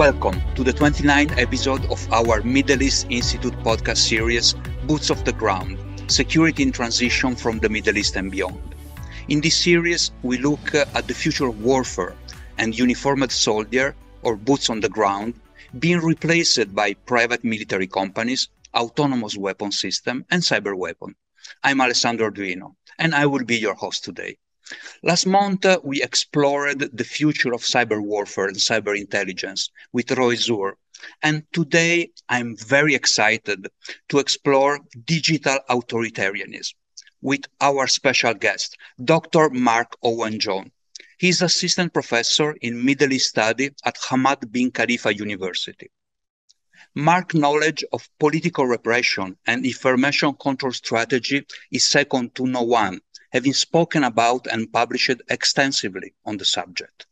welcome 0.00 0.40
to 0.54 0.64
the 0.64 0.72
29th 0.72 1.36
episode 1.36 1.84
of 1.90 2.00
our 2.10 2.40
Middle 2.42 2.80
East 2.80 3.06
Institute 3.10 3.52
podcast 3.62 3.98
series, 3.98 4.54
Boots 4.86 5.10
Off 5.10 5.26
the 5.26 5.32
Ground 5.34 5.76
Security 6.06 6.62
in 6.62 6.72
Transition 6.72 7.36
from 7.36 7.58
the 7.58 7.68
Middle 7.68 7.98
East 7.98 8.16
and 8.16 8.30
Beyond. 8.30 8.74
In 9.28 9.42
this 9.42 9.54
series, 9.56 10.10
we 10.22 10.38
look 10.38 10.74
uh, 10.74 10.86
at 10.94 11.06
the 11.06 11.12
future 11.12 11.48
of 11.48 11.62
warfare 11.62 12.16
and 12.56 12.78
uniformed 12.78 13.30
soldier 13.30 13.94
or 14.22 14.36
boots 14.36 14.70
on 14.70 14.80
the 14.80 14.88
ground 14.88 15.34
being 15.78 15.98
replaced 15.98 16.74
by 16.74 16.94
private 17.04 17.44
military 17.44 17.86
companies, 17.86 18.48
autonomous 18.72 19.36
weapon 19.36 19.70
system, 19.70 20.24
and 20.30 20.42
cyber 20.42 20.74
weapon. 20.74 21.14
I'm 21.62 21.82
Alessandro 21.82 22.30
Arduino, 22.30 22.74
and 22.98 23.14
I 23.14 23.26
will 23.26 23.44
be 23.44 23.58
your 23.58 23.74
host 23.74 24.02
today. 24.02 24.38
Last 25.02 25.26
month, 25.26 25.64
uh, 25.64 25.80
we 25.82 26.02
explored 26.02 26.96
the 26.96 27.04
future 27.04 27.52
of 27.52 27.62
cyber 27.62 28.00
warfare 28.02 28.48
and 28.48 28.56
cyber 28.56 28.96
intelligence 28.98 29.70
with 29.92 30.10
Roy 30.12 30.36
Zur. 30.36 30.76
And 31.22 31.44
today, 31.52 32.10
I'm 32.28 32.56
very 32.56 32.94
excited 32.94 33.68
to 34.10 34.18
explore 34.18 34.80
digital 35.04 35.58
authoritarianism 35.68 36.74
with 37.22 37.46
our 37.60 37.86
special 37.86 38.34
guest, 38.34 38.76
Dr. 39.02 39.50
Marc 39.50 39.96
Owen 40.02 40.38
Jones. 40.38 40.70
He's 41.18 41.42
assistant 41.42 41.92
professor 41.92 42.52
in 42.62 42.84
Middle 42.84 43.12
East 43.12 43.30
study 43.30 43.70
at 43.84 43.96
Hamad 43.96 44.50
bin 44.50 44.70
Khalifa 44.70 45.14
University. 45.14 45.90
Marc's 46.94 47.34
knowledge 47.34 47.84
of 47.92 48.08
political 48.18 48.66
repression 48.66 49.36
and 49.46 49.64
information 49.64 50.34
control 50.34 50.72
strategy 50.72 51.46
is 51.70 51.84
second 51.84 52.34
to 52.34 52.46
no 52.46 52.62
one 52.62 53.00
having 53.32 53.52
spoken 53.52 54.04
about 54.04 54.46
and 54.46 54.72
published 54.72 55.22
extensively 55.28 56.14
on 56.24 56.36
the 56.36 56.44
subject. 56.44 57.06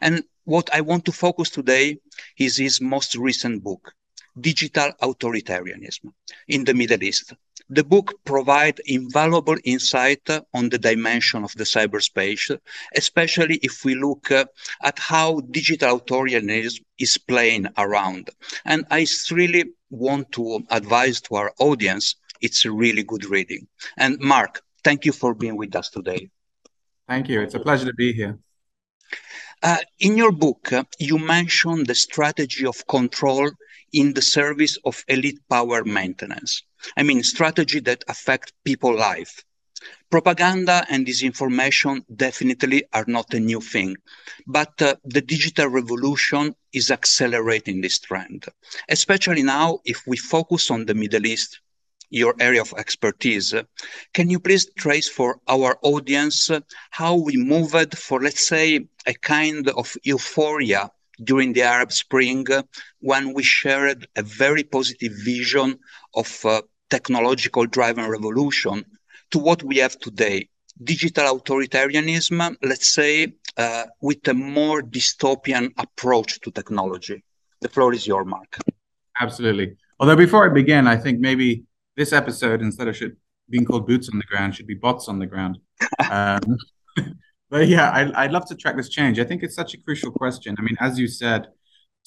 And 0.00 0.24
what 0.44 0.70
I 0.74 0.80
want 0.80 1.04
to 1.06 1.12
focus 1.12 1.50
today 1.50 1.98
is 2.38 2.56
his 2.56 2.80
most 2.80 3.14
recent 3.16 3.62
book, 3.62 3.92
Digital 4.40 4.92
Authoritarianism 5.02 6.12
in 6.48 6.64
the 6.64 6.74
Middle 6.74 7.02
East. 7.02 7.32
The 7.68 7.84
book 7.84 8.12
provides 8.24 8.80
invaluable 8.86 9.56
insight 9.64 10.28
on 10.52 10.68
the 10.68 10.78
dimension 10.78 11.44
of 11.44 11.54
the 11.54 11.64
cyberspace, 11.64 12.58
especially 12.96 13.56
if 13.62 13.84
we 13.84 13.94
look 13.94 14.30
uh, 14.30 14.44
at 14.82 14.98
how 14.98 15.40
digital 15.40 16.00
authoritarianism 16.00 16.80
is 16.98 17.16
playing 17.16 17.68
around. 17.78 18.30
And 18.64 18.84
I 18.90 19.06
really 19.30 19.64
want 19.90 20.32
to 20.32 20.64
advise 20.70 21.20
to 21.22 21.36
our 21.36 21.52
audience, 21.58 22.16
it's 22.40 22.64
a 22.64 22.72
really 22.72 23.04
good 23.04 23.24
reading. 23.26 23.68
And 23.96 24.18
Marc, 24.18 24.60
Thank 24.84 25.04
you 25.04 25.12
for 25.12 25.34
being 25.34 25.56
with 25.56 25.74
us 25.76 25.90
today. 25.90 26.28
Thank 27.08 27.28
you. 27.28 27.40
It's 27.40 27.54
a 27.54 27.60
pleasure 27.60 27.86
to 27.86 27.94
be 27.94 28.12
here. 28.12 28.38
Uh, 29.62 29.78
in 30.00 30.16
your 30.16 30.32
book, 30.32 30.72
uh, 30.72 30.82
you 30.98 31.18
mention 31.18 31.84
the 31.84 31.94
strategy 31.94 32.66
of 32.66 32.86
control 32.88 33.50
in 33.92 34.12
the 34.14 34.22
service 34.22 34.78
of 34.84 35.04
elite 35.08 35.38
power 35.48 35.84
maintenance. 35.84 36.62
I 36.96 37.02
mean, 37.04 37.22
strategy 37.22 37.78
that 37.80 38.04
affect 38.08 38.52
people 38.64 38.96
life. 38.96 39.44
Propaganda 40.10 40.84
and 40.90 41.06
disinformation 41.06 42.04
definitely 42.14 42.84
are 42.92 43.04
not 43.06 43.32
a 43.34 43.40
new 43.40 43.60
thing, 43.60 43.96
but 44.46 44.80
uh, 44.82 44.94
the 45.04 45.20
digital 45.20 45.68
revolution 45.68 46.54
is 46.72 46.90
accelerating 46.90 47.80
this 47.80 47.98
trend, 47.98 48.46
especially 48.88 49.42
now 49.42 49.78
if 49.84 50.06
we 50.06 50.16
focus 50.16 50.70
on 50.70 50.86
the 50.86 50.94
Middle 50.94 51.26
East 51.26 51.60
your 52.12 52.34
area 52.38 52.60
of 52.60 52.74
expertise. 52.76 53.54
Can 54.12 54.28
you 54.30 54.38
please 54.38 54.70
trace 54.76 55.08
for 55.08 55.40
our 55.48 55.78
audience 55.82 56.50
how 56.90 57.14
we 57.16 57.36
moved 57.36 57.96
for, 57.98 58.20
let's 58.20 58.46
say, 58.46 58.86
a 59.06 59.14
kind 59.14 59.68
of 59.70 59.96
euphoria 60.04 60.90
during 61.24 61.52
the 61.54 61.62
Arab 61.62 61.90
Spring 61.90 62.46
when 63.00 63.32
we 63.32 63.42
shared 63.42 64.06
a 64.16 64.22
very 64.22 64.62
positive 64.62 65.12
vision 65.24 65.78
of 66.14 66.28
uh, 66.44 66.60
technological 66.90 67.64
driven 67.66 68.08
revolution 68.08 68.84
to 69.30 69.38
what 69.38 69.62
we 69.62 69.78
have 69.78 69.98
today? 69.98 70.48
Digital 70.84 71.38
authoritarianism, 71.38 72.56
let's 72.62 72.88
say, 72.88 73.32
uh, 73.56 73.84
with 74.00 74.26
a 74.28 74.34
more 74.34 74.82
dystopian 74.82 75.72
approach 75.78 76.40
to 76.40 76.50
technology. 76.50 77.22
The 77.60 77.68
floor 77.68 77.94
is 77.94 78.06
your 78.06 78.24
Marc. 78.24 78.58
Absolutely. 79.20 79.76
Although 80.00 80.16
before 80.16 80.50
I 80.50 80.52
begin, 80.52 80.86
I 80.86 80.96
think 80.96 81.20
maybe 81.20 81.62
this 81.96 82.12
episode 82.12 82.62
instead 82.62 82.88
of 82.88 82.96
should, 82.96 83.16
being 83.48 83.64
called 83.64 83.86
boots 83.86 84.08
on 84.08 84.18
the 84.18 84.24
ground 84.24 84.54
should 84.54 84.66
be 84.66 84.74
bots 84.74 85.08
on 85.08 85.18
the 85.18 85.26
ground. 85.26 85.58
Um, 86.10 86.56
but 87.50 87.68
yeah, 87.68 87.90
I, 87.90 88.24
would 88.24 88.32
love 88.32 88.46
to 88.48 88.54
track 88.54 88.76
this 88.76 88.88
change. 88.88 89.18
I 89.18 89.24
think 89.24 89.42
it's 89.42 89.54
such 89.54 89.74
a 89.74 89.78
crucial 89.78 90.10
question. 90.10 90.54
I 90.58 90.62
mean, 90.62 90.76
as 90.80 90.98
you 90.98 91.06
said, 91.06 91.48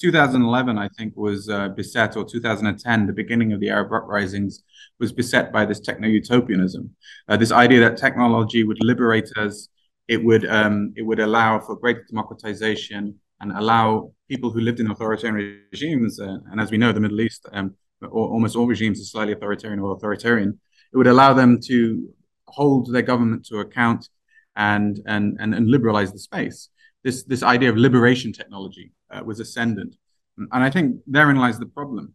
2011, 0.00 0.76
I 0.76 0.88
think, 0.88 1.16
was 1.16 1.48
uh, 1.48 1.68
beset, 1.68 2.16
or 2.16 2.24
2010, 2.24 3.06
the 3.06 3.12
beginning 3.12 3.52
of 3.52 3.60
the 3.60 3.70
Arab 3.70 3.92
uprisings, 3.92 4.62
was 4.98 5.12
beset 5.12 5.52
by 5.52 5.64
this 5.64 5.80
techno 5.80 6.08
utopianism, 6.08 6.90
uh, 7.28 7.36
this 7.36 7.52
idea 7.52 7.80
that 7.80 7.96
technology 7.96 8.62
would 8.62 8.78
liberate 8.82 9.30
us, 9.36 9.68
it 10.08 10.22
would 10.22 10.46
um, 10.46 10.92
it 10.96 11.02
would 11.02 11.18
allow 11.18 11.58
for 11.58 11.76
greater 11.76 12.04
democratization 12.08 13.18
and 13.40 13.52
allow 13.52 14.12
people 14.28 14.50
who 14.50 14.60
lived 14.60 14.80
in 14.80 14.90
authoritarian 14.90 15.62
regimes, 15.72 16.20
uh, 16.20 16.38
and 16.50 16.60
as 16.60 16.70
we 16.70 16.78
know, 16.78 16.92
the 16.92 17.00
Middle 17.00 17.20
East 17.20 17.46
um, 17.52 17.74
almost 18.10 18.56
all 18.56 18.66
regimes 18.66 19.00
are 19.00 19.04
slightly 19.04 19.32
authoritarian 19.32 19.80
or 19.80 19.92
authoritarian, 19.92 20.58
it 20.92 20.96
would 20.96 21.06
allow 21.06 21.32
them 21.32 21.60
to 21.66 22.08
hold 22.46 22.92
their 22.92 23.02
government 23.02 23.44
to 23.46 23.58
account 23.58 24.08
and 24.56 25.00
and 25.06 25.36
and, 25.40 25.54
and 25.54 25.68
liberalize 25.68 26.12
the 26.12 26.18
space. 26.18 26.68
This 27.04 27.24
this 27.24 27.42
idea 27.42 27.70
of 27.70 27.76
liberation 27.76 28.32
technology 28.32 28.92
uh, 29.10 29.22
was 29.24 29.40
ascendant, 29.40 29.96
and 30.36 30.62
I 30.64 30.70
think 30.70 31.00
therein 31.06 31.36
lies 31.36 31.58
the 31.58 31.66
problem. 31.66 32.14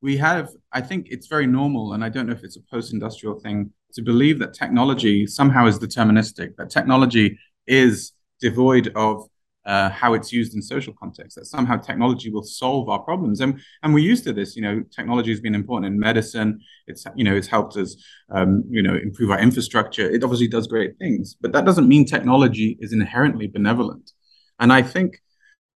We 0.00 0.16
have, 0.16 0.48
I 0.72 0.80
think, 0.80 1.06
it's 1.10 1.28
very 1.28 1.46
normal, 1.46 1.92
and 1.92 2.04
I 2.04 2.08
don't 2.08 2.26
know 2.26 2.32
if 2.32 2.42
it's 2.42 2.56
a 2.56 2.62
post-industrial 2.62 3.38
thing 3.38 3.70
to 3.92 4.02
believe 4.02 4.40
that 4.40 4.52
technology 4.52 5.28
somehow 5.28 5.66
is 5.66 5.78
deterministic, 5.78 6.56
that 6.56 6.70
technology 6.70 7.38
is 7.68 8.12
devoid 8.40 8.90
of 8.96 9.28
uh, 9.64 9.90
how 9.90 10.14
it's 10.14 10.32
used 10.32 10.54
in 10.54 10.62
social 10.62 10.92
context, 10.92 11.36
that 11.36 11.46
somehow 11.46 11.76
technology 11.76 12.30
will 12.30 12.42
solve 12.42 12.88
our 12.88 12.98
problems. 12.98 13.40
And, 13.40 13.60
and 13.82 13.94
we're 13.94 14.00
used 14.00 14.24
to 14.24 14.32
this, 14.32 14.56
you 14.56 14.62
know, 14.62 14.82
technology 14.94 15.30
has 15.30 15.40
been 15.40 15.54
important 15.54 15.92
in 15.92 15.98
medicine. 15.98 16.60
It's, 16.86 17.04
you 17.14 17.24
know, 17.24 17.34
it's 17.34 17.46
helped 17.46 17.76
us, 17.76 17.96
um, 18.30 18.64
you 18.68 18.82
know, 18.82 18.94
improve 18.94 19.30
our 19.30 19.38
infrastructure. 19.38 20.08
It 20.10 20.24
obviously 20.24 20.48
does 20.48 20.66
great 20.66 20.98
things, 20.98 21.36
but 21.40 21.52
that 21.52 21.64
doesn't 21.64 21.88
mean 21.88 22.04
technology 22.04 22.76
is 22.80 22.92
inherently 22.92 23.46
benevolent. 23.46 24.10
And 24.58 24.72
I 24.72 24.82
think 24.82 25.20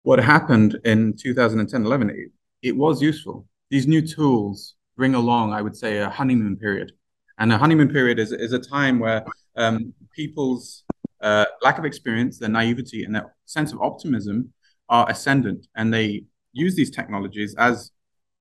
what 0.02 0.18
happened 0.18 0.78
in 0.84 1.14
2010, 1.16 1.84
11, 1.84 2.10
it, 2.10 2.16
it 2.62 2.76
was 2.76 3.02
useful. 3.02 3.46
These 3.70 3.86
new 3.86 4.02
tools 4.02 4.74
bring 4.96 5.14
along, 5.14 5.52
I 5.52 5.62
would 5.62 5.76
say, 5.76 5.98
a 5.98 6.08
honeymoon 6.08 6.56
period. 6.56 6.92
And 7.38 7.52
a 7.52 7.58
honeymoon 7.58 7.90
period 7.90 8.18
is, 8.18 8.32
is 8.32 8.52
a 8.52 8.58
time 8.58 8.98
where 8.98 9.24
um, 9.56 9.92
people's 10.14 10.84
uh, 11.20 11.46
lack 11.62 11.78
of 11.78 11.84
experience, 11.84 12.38
their 12.38 12.48
naivety, 12.48 13.04
and 13.04 13.14
their 13.14 13.34
sense 13.44 13.72
of 13.72 13.80
optimism 13.80 14.52
are 14.88 15.08
ascendant, 15.10 15.66
and 15.74 15.92
they 15.92 16.24
use 16.52 16.74
these 16.74 16.90
technologies 16.90 17.54
as, 17.58 17.90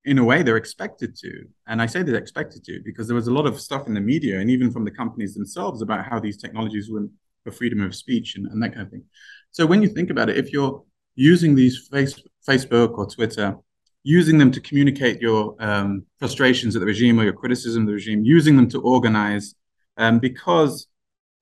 in 0.05 0.17
a 0.19 0.23
way, 0.23 0.43
they're 0.43 0.57
expected 0.57 1.15
to. 1.17 1.45
And 1.67 1.81
I 1.81 1.85
say 1.85 2.03
they're 2.03 2.15
expected 2.15 2.63
to 2.65 2.81
because 2.85 3.07
there 3.07 3.15
was 3.15 3.27
a 3.27 3.33
lot 3.33 3.45
of 3.45 3.59
stuff 3.59 3.87
in 3.87 3.93
the 3.93 4.01
media 4.01 4.39
and 4.39 4.49
even 4.49 4.71
from 4.71 4.85
the 4.85 4.91
companies 4.91 5.33
themselves 5.33 5.81
about 5.81 6.05
how 6.05 6.19
these 6.19 6.37
technologies 6.37 6.89
were 6.89 7.07
for 7.43 7.51
freedom 7.51 7.81
of 7.81 7.95
speech 7.95 8.35
and, 8.35 8.47
and 8.47 8.61
that 8.61 8.69
kind 8.69 8.83
of 8.83 8.91
thing. 8.91 9.03
So 9.51 9.65
when 9.65 9.81
you 9.81 9.89
think 9.89 10.09
about 10.09 10.29
it, 10.29 10.37
if 10.37 10.53
you're 10.53 10.83
using 11.15 11.55
these 11.55 11.87
face, 11.87 12.21
Facebook 12.47 12.97
or 12.97 13.09
Twitter, 13.09 13.57
using 14.03 14.37
them 14.37 14.51
to 14.51 14.61
communicate 14.61 15.19
your 15.19 15.55
um, 15.59 16.05
frustrations 16.19 16.75
at 16.75 16.79
the 16.79 16.85
regime 16.85 17.19
or 17.19 17.23
your 17.23 17.33
criticism 17.33 17.83
of 17.83 17.87
the 17.87 17.93
regime, 17.93 18.23
using 18.23 18.55
them 18.55 18.69
to 18.69 18.81
organize, 18.81 19.55
um, 19.97 20.19
because 20.19 20.87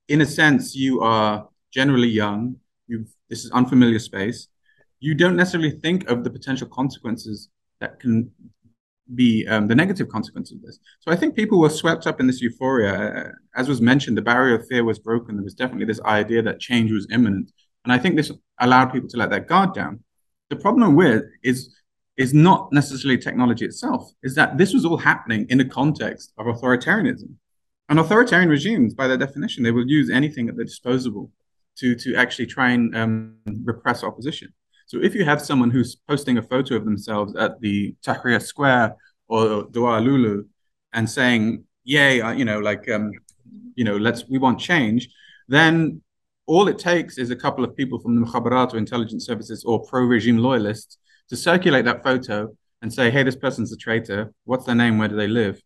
in 0.07 0.21
a 0.21 0.25
sense, 0.25 0.75
you 0.75 1.01
are 1.01 1.47
generally 1.71 2.09
young. 2.09 2.57
You've, 2.87 3.07
this 3.29 3.45
is 3.45 3.51
unfamiliar 3.51 3.99
space. 3.99 4.47
You 4.99 5.15
don't 5.15 5.35
necessarily 5.35 5.71
think 5.71 6.09
of 6.09 6.23
the 6.23 6.29
potential 6.29 6.67
consequences 6.67 7.49
that 7.79 7.99
can 7.99 8.31
be 9.15 9.45
um, 9.47 9.67
the 9.67 9.75
negative 9.75 10.07
consequences 10.07 10.55
of 10.57 10.61
this. 10.61 10.79
So 11.01 11.11
I 11.11 11.15
think 11.15 11.35
people 11.35 11.59
were 11.59 11.69
swept 11.69 12.07
up 12.07 12.19
in 12.19 12.27
this 12.27 12.41
euphoria. 12.41 12.93
Uh, 12.93 13.31
as 13.55 13.67
was 13.67 13.81
mentioned, 13.81 14.17
the 14.17 14.21
barrier 14.21 14.55
of 14.55 14.67
fear 14.67 14.83
was 14.83 14.99
broken. 14.99 15.35
There 15.35 15.43
was 15.43 15.53
definitely 15.53 15.85
this 15.85 16.01
idea 16.01 16.41
that 16.43 16.59
change 16.59 16.91
was 16.91 17.07
imminent, 17.11 17.51
and 17.83 17.91
I 17.91 17.97
think 17.97 18.15
this 18.15 18.31
allowed 18.59 18.93
people 18.93 19.09
to 19.09 19.17
let 19.17 19.29
their 19.29 19.41
guard 19.41 19.73
down. 19.73 20.03
The 20.49 20.55
problem 20.55 20.95
with 20.95 21.23
is 21.43 21.75
is 22.15 22.33
not 22.33 22.71
necessarily 22.71 23.17
technology 23.17 23.65
itself. 23.65 24.11
Is 24.21 24.35
that 24.35 24.57
this 24.57 24.73
was 24.73 24.85
all 24.85 24.97
happening 24.97 25.47
in 25.49 25.57
the 25.57 25.65
context 25.65 26.31
of 26.37 26.45
authoritarianism. 26.45 27.35
And 27.89 27.99
authoritarian 27.99 28.49
regimes, 28.49 28.93
by 28.93 29.07
their 29.07 29.17
definition, 29.17 29.63
they 29.63 29.71
will 29.71 29.87
use 29.87 30.09
anything 30.09 30.49
at 30.49 30.55
their 30.55 30.65
disposal 30.65 31.29
to, 31.77 31.95
to 31.95 32.15
actually 32.15 32.45
try 32.45 32.71
and 32.71 32.95
um, 32.95 33.35
repress 33.63 34.03
opposition. 34.03 34.53
So 34.85 34.99
if 35.01 35.15
you 35.15 35.25
have 35.25 35.41
someone 35.41 35.71
who's 35.71 35.95
posting 35.95 36.37
a 36.37 36.41
photo 36.41 36.75
of 36.75 36.85
themselves 36.85 37.35
at 37.35 37.59
the 37.59 37.95
Tahrir 38.05 38.41
Square 38.41 38.95
or 39.27 39.63
Dua 39.71 39.99
Lulu 39.99 40.45
and 40.93 41.09
saying, 41.09 41.63
yay, 41.83 42.21
uh, 42.21 42.31
you 42.31 42.45
know, 42.45 42.59
like, 42.59 42.89
um, 42.89 43.11
you 43.75 43.83
know, 43.83 43.97
let's, 43.97 44.27
we 44.29 44.37
want 44.37 44.59
change, 44.59 45.09
then 45.47 46.01
all 46.45 46.67
it 46.67 46.77
takes 46.77 47.17
is 47.17 47.31
a 47.31 47.35
couple 47.35 47.63
of 47.63 47.75
people 47.75 47.99
from 47.99 48.19
the 48.19 48.25
Mukhabarat 48.25 48.73
or 48.73 48.77
intelligence 48.77 49.25
services 49.25 49.63
or 49.63 49.83
pro-regime 49.83 50.37
loyalists 50.37 50.97
to 51.29 51.35
circulate 51.35 51.85
that 51.85 52.03
photo 52.03 52.53
and 52.81 52.93
say, 52.93 53.09
hey, 53.09 53.23
this 53.23 53.35
person's 53.35 53.71
a 53.71 53.77
traitor. 53.77 54.33
What's 54.43 54.65
their 54.65 54.75
name? 54.75 54.97
Where 54.97 55.07
do 55.07 55.15
they 55.15 55.27
live? 55.27 55.61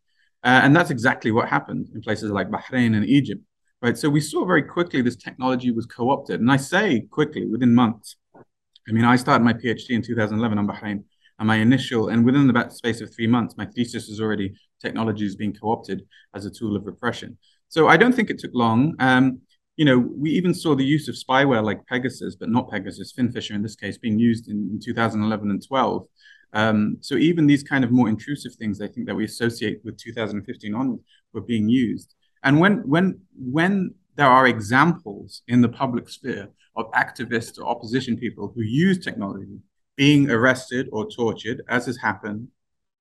Uh, 0.48 0.62
and 0.64 0.74
that's 0.74 0.92
exactly 0.92 1.30
what 1.30 1.50
happened 1.50 1.90
in 1.94 2.02
places 2.02 2.32
like 2.32 2.50
Bahrain 2.50 2.96
and 2.96 3.04
Egypt. 3.06 3.42
Right. 3.82 3.98
So 3.98 4.10
we 4.10 4.22
saw 4.22 4.46
very 4.46 4.64
quickly 4.64 5.02
this 5.02 5.18
technology 5.18 5.72
was 5.72 5.86
co 5.86 6.10
opted. 6.10 6.40
And 6.40 6.50
I 6.50 6.56
say 6.56 7.02
quickly, 7.12 7.46
within 7.46 7.76
months. 7.76 8.16
I 8.34 8.94
mean, 8.94 9.04
I 9.04 9.18
started 9.18 9.44
my 9.44 9.52
PhD 9.52 9.90
in 9.90 10.02
2011 10.02 10.58
on 10.58 10.66
Bahrain. 10.66 11.04
And 11.40 11.48
my 11.48 11.58
initial, 11.58 12.08
and 12.08 12.26
within 12.26 12.48
the 12.48 12.70
space 12.70 13.02
of 13.02 13.14
three 13.14 13.28
months, 13.28 13.56
my 13.58 13.66
thesis 13.66 14.08
was 14.08 14.22
already 14.22 14.56
technology 14.82 15.26
is 15.26 15.36
being 15.36 15.54
co 15.54 15.70
opted 15.70 16.04
as 16.34 16.46
a 16.46 16.50
tool 16.50 16.78
of 16.78 16.86
repression. 16.86 17.38
So 17.68 17.90
I 17.90 17.98
don't 17.98 18.14
think 18.14 18.30
it 18.30 18.40
took 18.40 18.52
long. 18.54 18.96
Um, 19.00 19.42
you 19.76 19.84
know, 19.84 20.00
we 20.00 20.32
even 20.32 20.54
saw 20.54 20.76
the 20.76 20.86
use 20.86 21.10
of 21.10 21.16
spyware 21.16 21.64
like 21.64 21.86
Pegasus, 21.88 22.38
but 22.38 22.50
not 22.50 22.72
Pegasus, 22.72 23.14
FinFisher 23.14 23.52
in 23.52 23.64
this 23.64 23.76
case, 23.76 23.98
being 23.98 24.18
used 24.18 24.48
in, 24.48 24.70
in 24.72 24.80
2011 24.84 25.52
and 25.52 25.68
12. 25.68 26.08
Um, 26.54 26.98
so 27.02 27.16
even 27.16 27.48
these 27.48 27.64
kind 27.64 27.84
of 27.84 27.92
more 27.92 28.10
intrusive 28.10 28.56
things, 28.56 28.82
I 28.82 28.88
think 28.88 29.08
that 29.08 29.16
we 29.16 29.26
associate 29.26 29.82
with 29.84 29.98
2015 29.98 30.74
on, 30.74 31.00
were 31.34 31.42
being 31.42 31.70
used. 31.70 32.16
And 32.44 32.60
when 32.60 32.88
when 32.88 33.20
when 33.36 33.96
there 34.16 34.28
are 34.28 34.48
examples 34.48 35.42
in 35.48 35.62
the 35.62 35.70
public 35.70 36.10
sphere 36.10 36.50
of 36.76 36.92
activists 36.92 37.60
or 37.60 37.68
opposition 37.68 38.18
people 38.18 38.52
who 38.54 38.62
use 38.62 39.00
technology 39.00 39.60
being 39.96 40.30
arrested 40.30 40.88
or 40.92 41.10
tortured, 41.10 41.62
as 41.68 41.88
has 41.88 41.98
happened, 41.98 42.48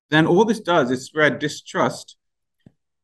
then 0.09 0.25
all 0.25 0.45
this 0.45 0.59
does 0.59 0.89
is 0.91 1.05
spread 1.05 1.39
distrust 1.39 2.17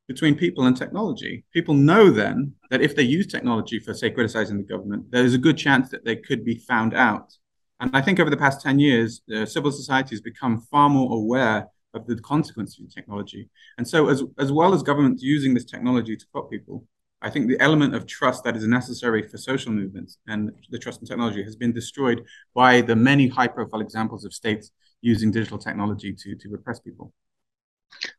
between 0.07 0.35
people 0.35 0.65
and 0.65 0.75
technology. 0.75 1.45
People 1.53 1.75
know 1.75 2.11
then 2.11 2.53
that 2.69 2.81
if 2.81 2.95
they 2.95 3.03
use 3.03 3.27
technology 3.27 3.79
for, 3.79 3.93
say, 3.93 4.09
criticizing 4.09 4.57
the 4.57 4.63
government, 4.63 5.05
there's 5.11 5.33
a 5.33 5.37
good 5.37 5.57
chance 5.57 5.89
that 5.89 6.03
they 6.03 6.15
could 6.15 6.43
be 6.43 6.55
found 6.55 6.93
out. 6.93 7.33
And 7.83 7.93
I 7.93 8.01
think 8.01 8.21
over 8.21 8.29
the 8.29 8.37
past 8.37 8.61
10 8.61 8.79
years, 8.79 9.21
uh, 9.35 9.45
civil 9.45 9.69
society 9.69 10.15
has 10.15 10.21
become 10.21 10.61
far 10.71 10.87
more 10.87 11.13
aware 11.13 11.67
of 11.93 12.07
the 12.07 12.15
consequences 12.21 12.79
of 12.79 12.89
technology. 12.93 13.49
And 13.77 13.85
so, 13.85 14.07
as, 14.07 14.23
as 14.39 14.53
well 14.53 14.73
as 14.73 14.81
governments 14.81 15.21
using 15.21 15.53
this 15.53 15.65
technology 15.65 16.15
to 16.15 16.25
stop 16.25 16.49
people, 16.49 16.85
I 17.21 17.29
think 17.29 17.49
the 17.49 17.59
element 17.59 17.93
of 17.93 18.07
trust 18.07 18.45
that 18.45 18.55
is 18.55 18.65
necessary 18.65 19.27
for 19.27 19.37
social 19.37 19.73
movements 19.73 20.17
and 20.27 20.51
the 20.69 20.79
trust 20.79 21.01
in 21.01 21.07
technology 21.07 21.43
has 21.43 21.57
been 21.57 21.73
destroyed 21.73 22.23
by 22.55 22.79
the 22.79 22.95
many 22.95 23.27
high 23.27 23.47
profile 23.49 23.81
examples 23.81 24.23
of 24.23 24.33
states 24.33 24.71
using 25.01 25.29
digital 25.29 25.57
technology 25.57 26.13
to, 26.13 26.35
to 26.37 26.47
repress 26.49 26.79
people. 26.79 27.11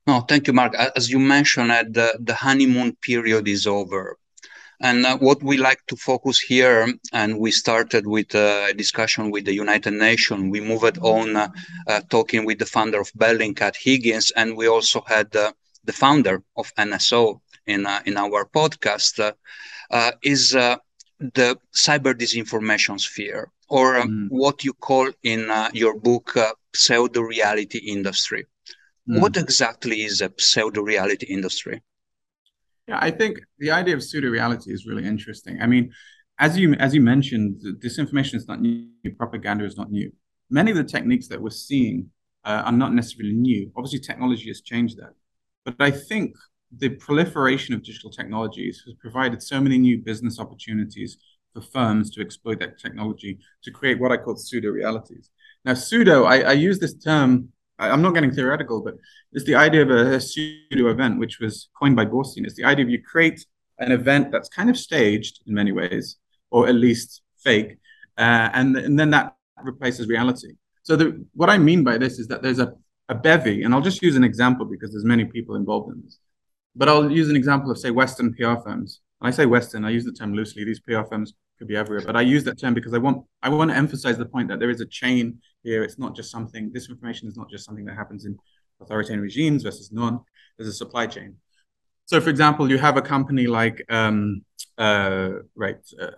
No, 0.07 0.21
thank 0.21 0.47
you, 0.47 0.53
Marc. 0.53 0.75
As 0.75 1.09
you 1.09 1.19
mentioned, 1.19 1.73
uh, 1.73 1.85
the, 1.91 2.19
the 2.21 2.35
honeymoon 2.35 2.97
period 3.01 3.49
is 3.49 3.67
over. 3.67 4.19
And 4.81 5.07
uh, 5.07 5.17
what 5.19 5.43
we 5.43 5.57
like 5.57 5.87
to 5.87 5.97
focus 5.97 6.41
here, 6.41 6.93
and 7.13 7.39
we 7.39 7.51
started 7.51 8.07
with 8.07 8.35
uh, 8.35 8.67
a 8.71 8.75
discussion 8.75 9.31
with 9.31 9.45
the 9.45 9.55
United 9.55 9.93
Nations. 9.93 10.51
We 10.51 10.61
moved 10.61 10.99
on 10.99 11.37
uh, 11.37 11.49
uh, 11.87 12.01
talking 12.11 12.45
with 12.45 12.59
the 12.59 12.67
founder 12.67 13.01
of 13.01 13.13
Bellingcat, 13.13 13.77
Higgins, 13.77 14.33
and 14.33 14.57
we 14.57 14.67
also 14.67 15.03
had 15.07 15.35
uh, 15.37 15.53
the 15.85 15.93
founder 15.93 16.43
of 16.57 16.75
NSO 16.77 17.41
in 17.67 17.87
in 18.05 18.17
our 18.17 18.45
podcast. 18.47 19.33
is 20.23 20.51
the 20.51 21.59
cyber 21.73 22.13
disinformation 22.13 22.99
sphere, 22.99 23.51
or 23.69 23.97
um, 23.97 24.09
mm. 24.09 24.27
what 24.31 24.65
you 24.65 24.73
call 24.73 25.09
in 25.23 25.51
your 25.73 25.99
book 25.99 26.37
pseudo 26.75 27.21
reality 27.21 27.79
industry. 27.79 28.45
Mm. 29.09 29.21
What 29.21 29.37
exactly 29.37 30.03
is 30.03 30.21
a 30.21 30.33
pseudo 30.37 30.83
reality 30.83 31.27
industry? 31.27 31.83
Yeah, 32.89 32.99
I 33.01 33.11
think 33.11 33.39
the 33.59 33.71
idea 33.71 33.95
of 33.95 34.03
pseudo 34.03 34.29
reality 34.29 34.73
is 34.73 34.87
really 34.87 35.07
interesting. 35.07 35.63
I 35.63 35.67
mean, 35.67 35.93
as 36.39 36.59
you 36.59 36.75
as 36.75 36.95
you 36.95 37.01
mentioned, 37.01 37.63
disinformation 37.83 38.35
is 38.35 38.47
not 38.47 38.61
new, 38.61 38.89
propaganda 39.17 39.65
is 39.65 39.77
not 39.77 39.91
new. 39.91 40.13
Many 40.51 40.71
of 40.71 40.77
the 40.77 40.85
techniques 40.85 41.29
that 41.29 41.41
we're 41.41 41.51
seeing 41.51 42.11
uh, 42.45 42.63
are 42.67 42.73
not 42.73 42.93
necessarily 42.93 43.33
new. 43.35 43.71
Obviously, 43.77 44.01
technology 44.01 44.49
has 44.49 44.61
changed 44.61 44.99
that, 44.99 45.15
but 45.65 45.77
I 45.81 45.91
think 45.91 46.35
the 46.77 46.91
proliferation 46.91 47.75
of 47.75 47.83
digital 47.83 48.11
technologies 48.11 48.83
has 48.85 48.95
provided 49.01 49.43
so 49.43 49.61
many 49.61 49.79
new 49.79 49.99
business 49.99 50.39
opportunities 50.39 51.17
for 51.55 51.63
firms 51.63 52.11
to 52.11 52.21
exploit 52.21 52.59
that 52.59 52.79
technology 52.79 53.39
to 53.63 53.71
create 53.71 54.01
what 54.01 54.13
I 54.13 54.17
call 54.17 54.37
pseudo 54.37 54.71
realities. 54.71 55.31
Now, 55.65 55.75
pseudo, 55.75 56.25
I, 56.25 56.41
I 56.41 56.53
use 56.53 56.81
this 56.81 56.95
term 56.95 57.51
I'm 57.79 58.03
not 58.03 58.15
getting 58.15 58.31
theoretical, 58.31 58.83
but 58.83 58.95
it's 59.33 59.45
the 59.45 59.57
idea 59.57 59.83
of 59.83 59.91
a, 59.91 60.21
pseudo 60.21 60.89
event, 60.91 61.19
which 61.19 61.41
was 61.41 61.69
coined 61.79 61.97
by 61.97 62.07
Boorstin. 62.07 62.45
It's 62.45 62.55
the 62.55 62.65
idea 62.65 62.85
of 62.85 62.91
you 62.91 63.03
create 63.03 63.45
an 63.79 63.91
event 63.91 64.31
that's 64.31 64.49
kind 64.49 64.71
of 64.71 64.79
staged 64.79 65.43
in 65.47 65.55
many 65.55 65.73
ways, 65.73 66.17
or 66.51 66.69
at 66.69 66.75
least 66.75 67.23
fake, 67.43 67.79
uh, 68.17 68.51
and, 68.55 68.77
and 68.77 68.99
then 68.99 69.11
that 69.11 69.37
replaces 69.63 70.07
reality. 70.07 70.53
So 70.83 70.97
the, 70.97 71.25
what 71.35 71.51
I 71.51 71.59
mean 71.59 71.83
by 71.83 71.99
this 71.99 72.19
is 72.19 72.29
that 72.29 72.43
there's 72.43 72.61
a, 72.61 72.73
a 73.09 73.15
bevy, 73.15 73.65
and 73.65 73.75
I'll 73.75 73.81
just 73.81 74.03
use 74.03 74.17
an 74.17 74.25
example 74.25 74.67
because 74.67 74.93
there's 74.93 75.05
many 75.05 75.25
people 75.25 75.57
involved 75.57 75.93
in 75.93 76.03
this. 76.03 76.19
But 76.77 76.89
I'll 76.89 77.11
use 77.11 77.31
an 77.31 77.37
example 77.37 77.71
of, 77.71 77.79
say, 77.79 77.91
Western 77.91 78.35
PR 78.35 78.57
firms. 78.57 79.01
When 79.19 79.33
I 79.33 79.35
say 79.35 79.47
Western, 79.47 79.85
I 79.85 79.91
use 79.91 80.05
the 80.05 80.13
term 80.13 80.35
loosely. 80.35 80.65
These 80.65 80.81
PR 80.81 81.03
firms 81.03 81.35
could 81.59 81.69
be 81.69 81.77
everywhere, 81.77 82.05
but 82.05 82.17
I 82.17 82.21
use 82.21 82.45
that 82.45 82.59
term 82.59 82.75
because 82.75 82.95
I 82.95 82.99
want 82.99 83.25
I 83.43 83.49
want 83.49 83.71
to 83.71 83.77
emphasize 83.77 84.19
the 84.19 84.27
point 84.27 84.49
that 84.49 84.59
there 84.59 84.71
is 84.71 84.81
a 84.81 84.87
chain 84.87 85.41
here. 85.65 85.83
It's 85.83 85.99
not 85.99 86.15
just 86.15 86.31
something. 86.31 86.71
This 86.73 86.89
information 86.89 87.27
is 87.29 87.37
not 87.37 87.51
just 87.51 87.65
something 87.65 87.85
that 87.87 87.97
happens 87.97 88.25
in 88.25 88.39
authoritarian 88.81 89.23
regimes 89.23 89.63
versus 89.63 89.91
non. 89.91 90.21
There's 90.57 90.69
a 90.69 90.73
supply 90.73 91.07
chain. 91.07 91.37
So, 92.07 92.21
for 92.21 92.31
example, 92.31 92.71
you 92.71 92.79
have 92.79 92.97
a 92.97 93.03
company 93.03 93.47
like 93.47 93.85
um, 93.89 94.43
uh, 94.79 95.31
right 95.57 95.81
uh, 96.01 96.11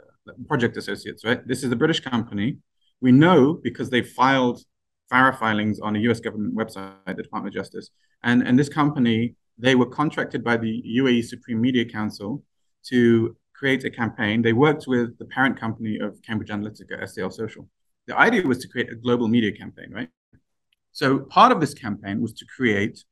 Project 0.47 0.77
Associates, 0.77 1.25
right? 1.25 1.47
This 1.47 1.63
is 1.63 1.71
a 1.73 1.77
British 1.77 2.01
company. 2.01 2.59
We 3.01 3.13
know 3.13 3.55
because 3.55 3.89
they 3.89 4.03
filed 4.03 4.63
FARA 5.09 5.35
filings 5.37 5.79
on 5.81 5.95
a 5.95 6.01
U.S. 6.01 6.21
government 6.21 6.57
website, 6.57 6.95
the 7.07 7.23
Department 7.23 7.55
of 7.55 7.63
Justice, 7.63 7.91
and 8.23 8.43
and 8.47 8.59
this 8.59 8.69
company 8.69 9.37
they 9.59 9.75
were 9.75 9.87
contracted 9.87 10.45
by 10.45 10.57
the 10.57 10.83
UAE 10.99 11.25
Supreme 11.25 11.61
Media 11.61 11.85
Council 11.85 12.43
to 12.89 13.37
create 13.55 13.85
a 13.85 13.91
campaign. 13.91 14.43
They 14.43 14.53
worked 14.53 14.87
with 14.87 15.19
the 15.19 15.25
parent 15.25 15.59
company 15.59 15.99
of 15.99 16.21
Cambridge 16.23 16.51
Analytica, 16.51 17.03
SCL 17.03 17.33
Social. 17.33 17.67
The 18.07 18.17
idea 18.17 18.43
was 18.43 18.59
to 18.59 18.69
create 18.69 18.91
a 18.91 18.95
global 18.95 19.29
media 19.29 19.53
campaign, 19.53 19.91
right? 19.93 20.09
So 20.93 21.21
part 21.21 21.53
of 21.53 21.61
this 21.61 21.75
campaign 21.75 22.23
was 22.23 22.33
to 22.35 22.47
create 22.57 23.05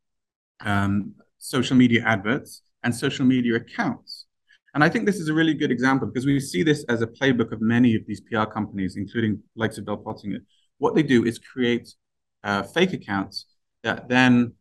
um, 0.60 1.14
social 1.38 1.76
media 1.76 2.02
adverts 2.04 2.62
and 2.82 2.94
social 2.94 3.26
media 3.26 3.56
accounts. 3.56 4.26
And 4.74 4.82
I 4.82 4.88
think 4.88 5.06
this 5.06 5.16
is 5.16 5.28
a 5.28 5.34
really 5.34 5.54
good 5.54 5.70
example 5.70 6.08
because 6.08 6.26
we 6.26 6.40
see 6.40 6.62
this 6.62 6.84
as 6.88 7.02
a 7.02 7.06
playbook 7.06 7.52
of 7.52 7.60
many 7.60 7.94
of 7.94 8.02
these 8.06 8.20
PR 8.20 8.44
companies, 8.44 8.96
including 8.96 9.40
likes 9.54 9.78
of 9.78 9.84
Bell 9.84 9.96
Pottinger. 9.96 10.40
What 10.78 10.94
they 10.94 11.02
do 11.02 11.24
is 11.24 11.38
create 11.38 11.94
uh, 12.42 12.62
fake 12.62 12.92
accounts 12.92 13.46
that 13.82 14.08
then, 14.08 14.54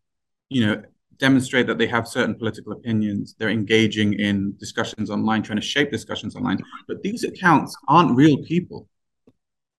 you 0.50 0.66
know, 0.66 0.82
demonstrate 1.18 1.66
that 1.66 1.78
they 1.78 1.86
have 1.86 2.06
certain 2.06 2.34
political 2.34 2.72
opinions. 2.72 3.34
They're 3.38 3.48
engaging 3.48 4.14
in 4.14 4.56
discussions 4.58 5.10
online, 5.10 5.42
trying 5.42 5.60
to 5.60 5.66
shape 5.66 5.90
discussions 5.90 6.36
online. 6.36 6.62
But 6.86 7.02
these 7.02 7.24
accounts 7.24 7.76
aren't 7.88 8.16
real 8.16 8.36
people. 8.44 8.88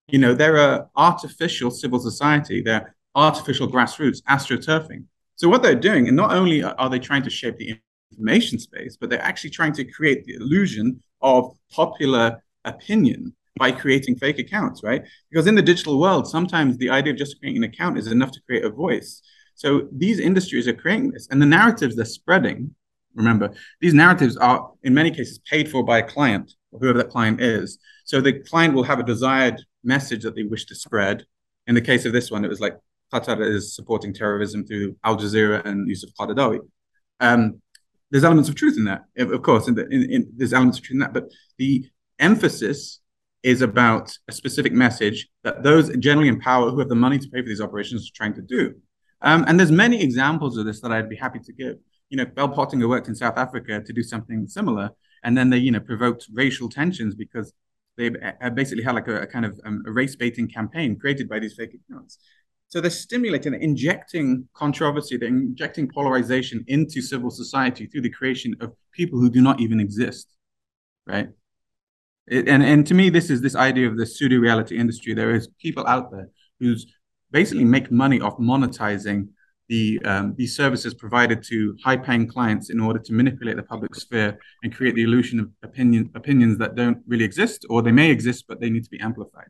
You 0.07 0.19
know, 0.19 0.33
they're 0.33 0.57
a 0.57 0.89
artificial 0.95 1.71
civil 1.71 1.99
society. 1.99 2.61
They're 2.61 2.95
artificial 3.15 3.67
grassroots, 3.67 4.21
astroturfing. 4.23 5.05
So 5.35 5.49
what 5.49 5.63
they're 5.63 5.75
doing, 5.75 6.07
and 6.07 6.15
not 6.15 6.31
only 6.31 6.63
are 6.63 6.89
they 6.89 6.99
trying 6.99 7.23
to 7.23 7.29
shape 7.29 7.57
the 7.57 7.79
information 8.11 8.59
space, 8.59 8.97
but 8.99 9.09
they're 9.09 9.21
actually 9.21 9.49
trying 9.49 9.73
to 9.73 9.83
create 9.83 10.23
the 10.25 10.35
illusion 10.35 11.01
of 11.21 11.51
popular 11.71 12.41
opinion 12.65 13.35
by 13.57 13.71
creating 13.71 14.15
fake 14.17 14.37
accounts, 14.37 14.83
right? 14.83 15.03
Because 15.31 15.47
in 15.47 15.55
the 15.55 15.61
digital 15.61 15.99
world, 15.99 16.27
sometimes 16.27 16.77
the 16.77 16.89
idea 16.89 17.13
of 17.13 17.19
just 17.19 17.39
creating 17.39 17.63
an 17.63 17.69
account 17.69 17.97
is 17.97 18.07
enough 18.07 18.31
to 18.31 18.41
create 18.45 18.65
a 18.65 18.69
voice. 18.69 19.21
So 19.55 19.87
these 19.91 20.19
industries 20.19 20.67
are 20.67 20.73
creating 20.73 21.11
this, 21.11 21.27
and 21.31 21.41
the 21.41 21.45
narratives 21.45 21.95
they're 21.95 22.05
spreading. 22.05 22.75
Remember, 23.15 23.53
these 23.79 23.93
narratives 23.93 24.35
are 24.35 24.71
in 24.83 24.93
many 24.93 25.09
cases 25.09 25.39
paid 25.39 25.71
for 25.71 25.83
by 25.83 25.99
a 25.99 26.03
client, 26.03 26.53
or 26.71 26.79
whoever 26.79 26.97
that 26.97 27.09
client 27.09 27.41
is. 27.41 27.79
So 28.03 28.19
the 28.19 28.33
client 28.33 28.73
will 28.73 28.83
have 28.83 28.99
a 28.99 29.03
desired 29.03 29.61
message 29.85 30.23
that 30.23 30.35
they 30.35 30.43
wish 30.43 30.65
to 30.65 30.75
spread. 30.75 31.25
In 31.67 31.75
the 31.75 31.81
case 31.81 32.05
of 32.05 32.13
this 32.13 32.31
one, 32.31 32.45
it 32.45 32.49
was 32.49 32.59
like 32.59 32.77
Qatar 33.13 33.39
is 33.47 33.75
supporting 33.75 34.13
terrorism 34.13 34.65
through 34.65 34.97
Al 35.03 35.17
Jazeera 35.17 35.63
and 35.65 35.87
Yusuf 35.87 36.09
Qaradawi. 36.19 36.59
Um, 37.19 37.61
there's 38.11 38.23
elements 38.23 38.49
of 38.49 38.55
truth 38.55 38.77
in 38.77 38.85
that, 38.85 39.05
of 39.17 39.41
course, 39.41 39.67
in 39.67 39.75
the, 39.75 39.87
in, 39.87 40.11
in, 40.11 40.31
there's 40.35 40.53
elements 40.53 40.77
of 40.77 40.83
truth 40.83 40.95
in 40.95 40.99
that, 40.99 41.13
but 41.13 41.25
the 41.57 41.89
emphasis 42.19 42.99
is 43.43 43.61
about 43.61 44.17
a 44.27 44.31
specific 44.31 44.73
message 44.73 45.27
that 45.43 45.63
those 45.63 45.95
generally 45.97 46.29
in 46.29 46.39
power 46.39 46.71
who 46.71 46.79
have 46.79 46.89
the 46.89 46.95
money 46.95 47.19
to 47.19 47.29
pay 47.29 47.41
for 47.41 47.47
these 47.47 47.61
operations 47.61 48.09
are 48.09 48.15
trying 48.15 48.33
to 48.33 48.41
do. 48.41 48.73
Um, 49.21 49.45
and 49.47 49.59
there's 49.59 49.71
many 49.71 50.01
examples 50.01 50.57
of 50.57 50.65
this 50.65 50.81
that 50.81 50.91
I'd 50.91 51.09
be 51.09 51.15
happy 51.15 51.39
to 51.39 51.53
give. 51.53 51.75
You 52.09 52.17
know, 52.17 52.25
Bell 52.25 52.49
Pottinger 52.49 52.87
worked 52.87 53.07
in 53.07 53.15
South 53.15 53.37
Africa 53.37 53.81
to 53.81 53.93
do 53.93 54.03
something 54.03 54.47
similar, 54.47 54.91
and 55.23 55.37
then 55.37 55.49
they, 55.49 55.57
you 55.57 55.71
know, 55.71 55.79
provoked 55.79 56.27
racial 56.33 56.69
tensions 56.69 57.15
because 57.15 57.53
they 57.97 58.09
basically 58.53 58.83
had 58.83 58.95
like 58.95 59.07
a, 59.07 59.21
a 59.21 59.27
kind 59.27 59.45
of 59.45 59.59
um, 59.65 59.83
a 59.87 59.91
race 59.91 60.15
baiting 60.15 60.47
campaign 60.47 60.97
created 60.99 61.29
by 61.29 61.39
these 61.39 61.53
fake 61.53 61.75
accounts. 61.89 62.17
So 62.67 62.81
they're 62.81 62.91
stimulating, 62.91 63.53
they're 63.53 63.61
injecting 63.61 64.47
controversy, 64.53 65.17
they're 65.17 65.29
injecting 65.29 65.87
polarization 65.87 66.65
into 66.67 67.01
civil 67.01 67.29
society 67.29 67.85
through 67.85 68.01
the 68.01 68.09
creation 68.09 68.55
of 68.59 68.73
people 68.91 69.19
who 69.19 69.29
do 69.29 69.41
not 69.41 69.61
even 69.61 69.79
exist, 69.79 70.27
right? 71.07 71.29
It, 72.27 72.49
and 72.49 72.63
and 72.63 72.85
to 72.87 72.93
me, 72.93 73.09
this 73.09 73.29
is 73.29 73.41
this 73.41 73.55
idea 73.55 73.87
of 73.87 73.97
the 73.97 74.05
pseudo 74.05 74.37
reality 74.37 74.77
industry. 74.77 75.13
There 75.13 75.33
is 75.33 75.47
people 75.59 75.85
out 75.87 76.11
there 76.11 76.29
whose 76.59 76.85
basically 77.31 77.65
make 77.65 77.91
money 77.91 78.19
off 78.19 78.37
monetizing 78.37 79.27
the 79.67 79.99
um, 80.05 80.35
these 80.37 80.55
services 80.55 80.93
provided 80.93 81.43
to 81.43 81.75
high-paying 81.83 82.27
clients 82.27 82.69
in 82.69 82.79
order 82.79 82.99
to 82.99 83.13
manipulate 83.13 83.55
the 83.55 83.63
public 83.63 83.95
sphere 83.95 84.37
and 84.63 84.75
create 84.75 84.95
the 84.95 85.03
illusion 85.03 85.39
of 85.39 85.49
opinion 85.63 86.11
opinions 86.15 86.57
that 86.57 86.75
don't 86.75 86.99
really 87.07 87.25
exist, 87.25 87.65
or 87.69 87.81
they 87.81 87.91
may 87.91 88.09
exist 88.11 88.45
but 88.47 88.59
they 88.59 88.69
need 88.69 88.83
to 88.83 88.89
be 88.89 88.99
amplified. 88.99 89.49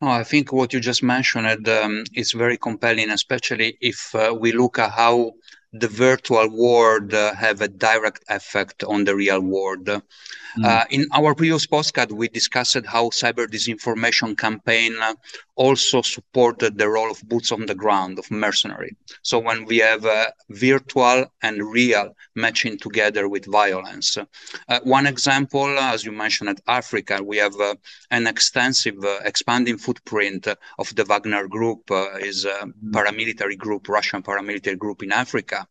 No, 0.00 0.08
I 0.08 0.24
think 0.24 0.52
what 0.52 0.72
you 0.72 0.80
just 0.80 1.02
mentioned 1.02 1.68
um, 1.68 2.04
is 2.14 2.32
very 2.32 2.58
compelling, 2.58 3.10
especially 3.10 3.76
if 3.80 4.14
uh, 4.14 4.34
we 4.38 4.52
look 4.52 4.78
at 4.78 4.90
how 4.90 5.32
the 5.72 5.88
virtual 5.88 6.48
world 6.48 7.14
uh, 7.14 7.34
have 7.34 7.60
a 7.60 7.68
direct 7.68 8.24
effect 8.28 8.84
on 8.84 9.04
the 9.04 9.16
real 9.16 9.40
world. 9.40 9.86
Mm. 9.86 10.00
Uh, 10.64 10.84
in 10.90 11.06
our 11.12 11.34
previous 11.34 11.66
postcard, 11.66 12.12
we 12.12 12.28
discussed 12.28 12.84
how 12.84 13.08
cyber 13.08 13.46
disinformation 13.46 14.36
campaign 14.36 14.94
uh, 15.00 15.14
also 15.54 16.02
supported 16.02 16.76
the 16.76 16.88
role 16.88 17.10
of 17.10 17.26
boots 17.26 17.52
on 17.52 17.64
the 17.64 17.74
ground, 17.74 18.18
of 18.18 18.30
mercenary. 18.30 18.94
So 19.22 19.38
when 19.38 19.64
we 19.64 19.78
have 19.78 20.04
uh, 20.04 20.26
virtual 20.50 21.26
and 21.42 21.64
real 21.64 22.14
matching 22.34 22.78
together 22.78 23.28
with 23.28 23.46
violence. 23.46 24.16
Uh, 24.16 24.80
one 24.84 25.06
example, 25.06 25.64
uh, 25.64 25.92
as 25.92 26.04
you 26.04 26.12
mentioned, 26.12 26.48
at 26.48 26.60
Africa, 26.66 27.22
we 27.22 27.36
have 27.36 27.54
an 28.10 28.26
extensive, 28.26 28.98
expanding 29.24 29.78
footprint 29.78 30.46
of 30.78 30.94
the 30.94 31.04
Wagner 31.04 31.46
Group, 31.48 31.90
is 32.20 32.44
a 32.44 32.50
mm. 32.50 32.72
paramilitary 32.90 33.56
group, 33.56 33.88
Russian 33.88 34.22
paramilitary 34.22 34.78
group 34.78 35.02
in 35.02 35.12
Africa. 35.12 35.66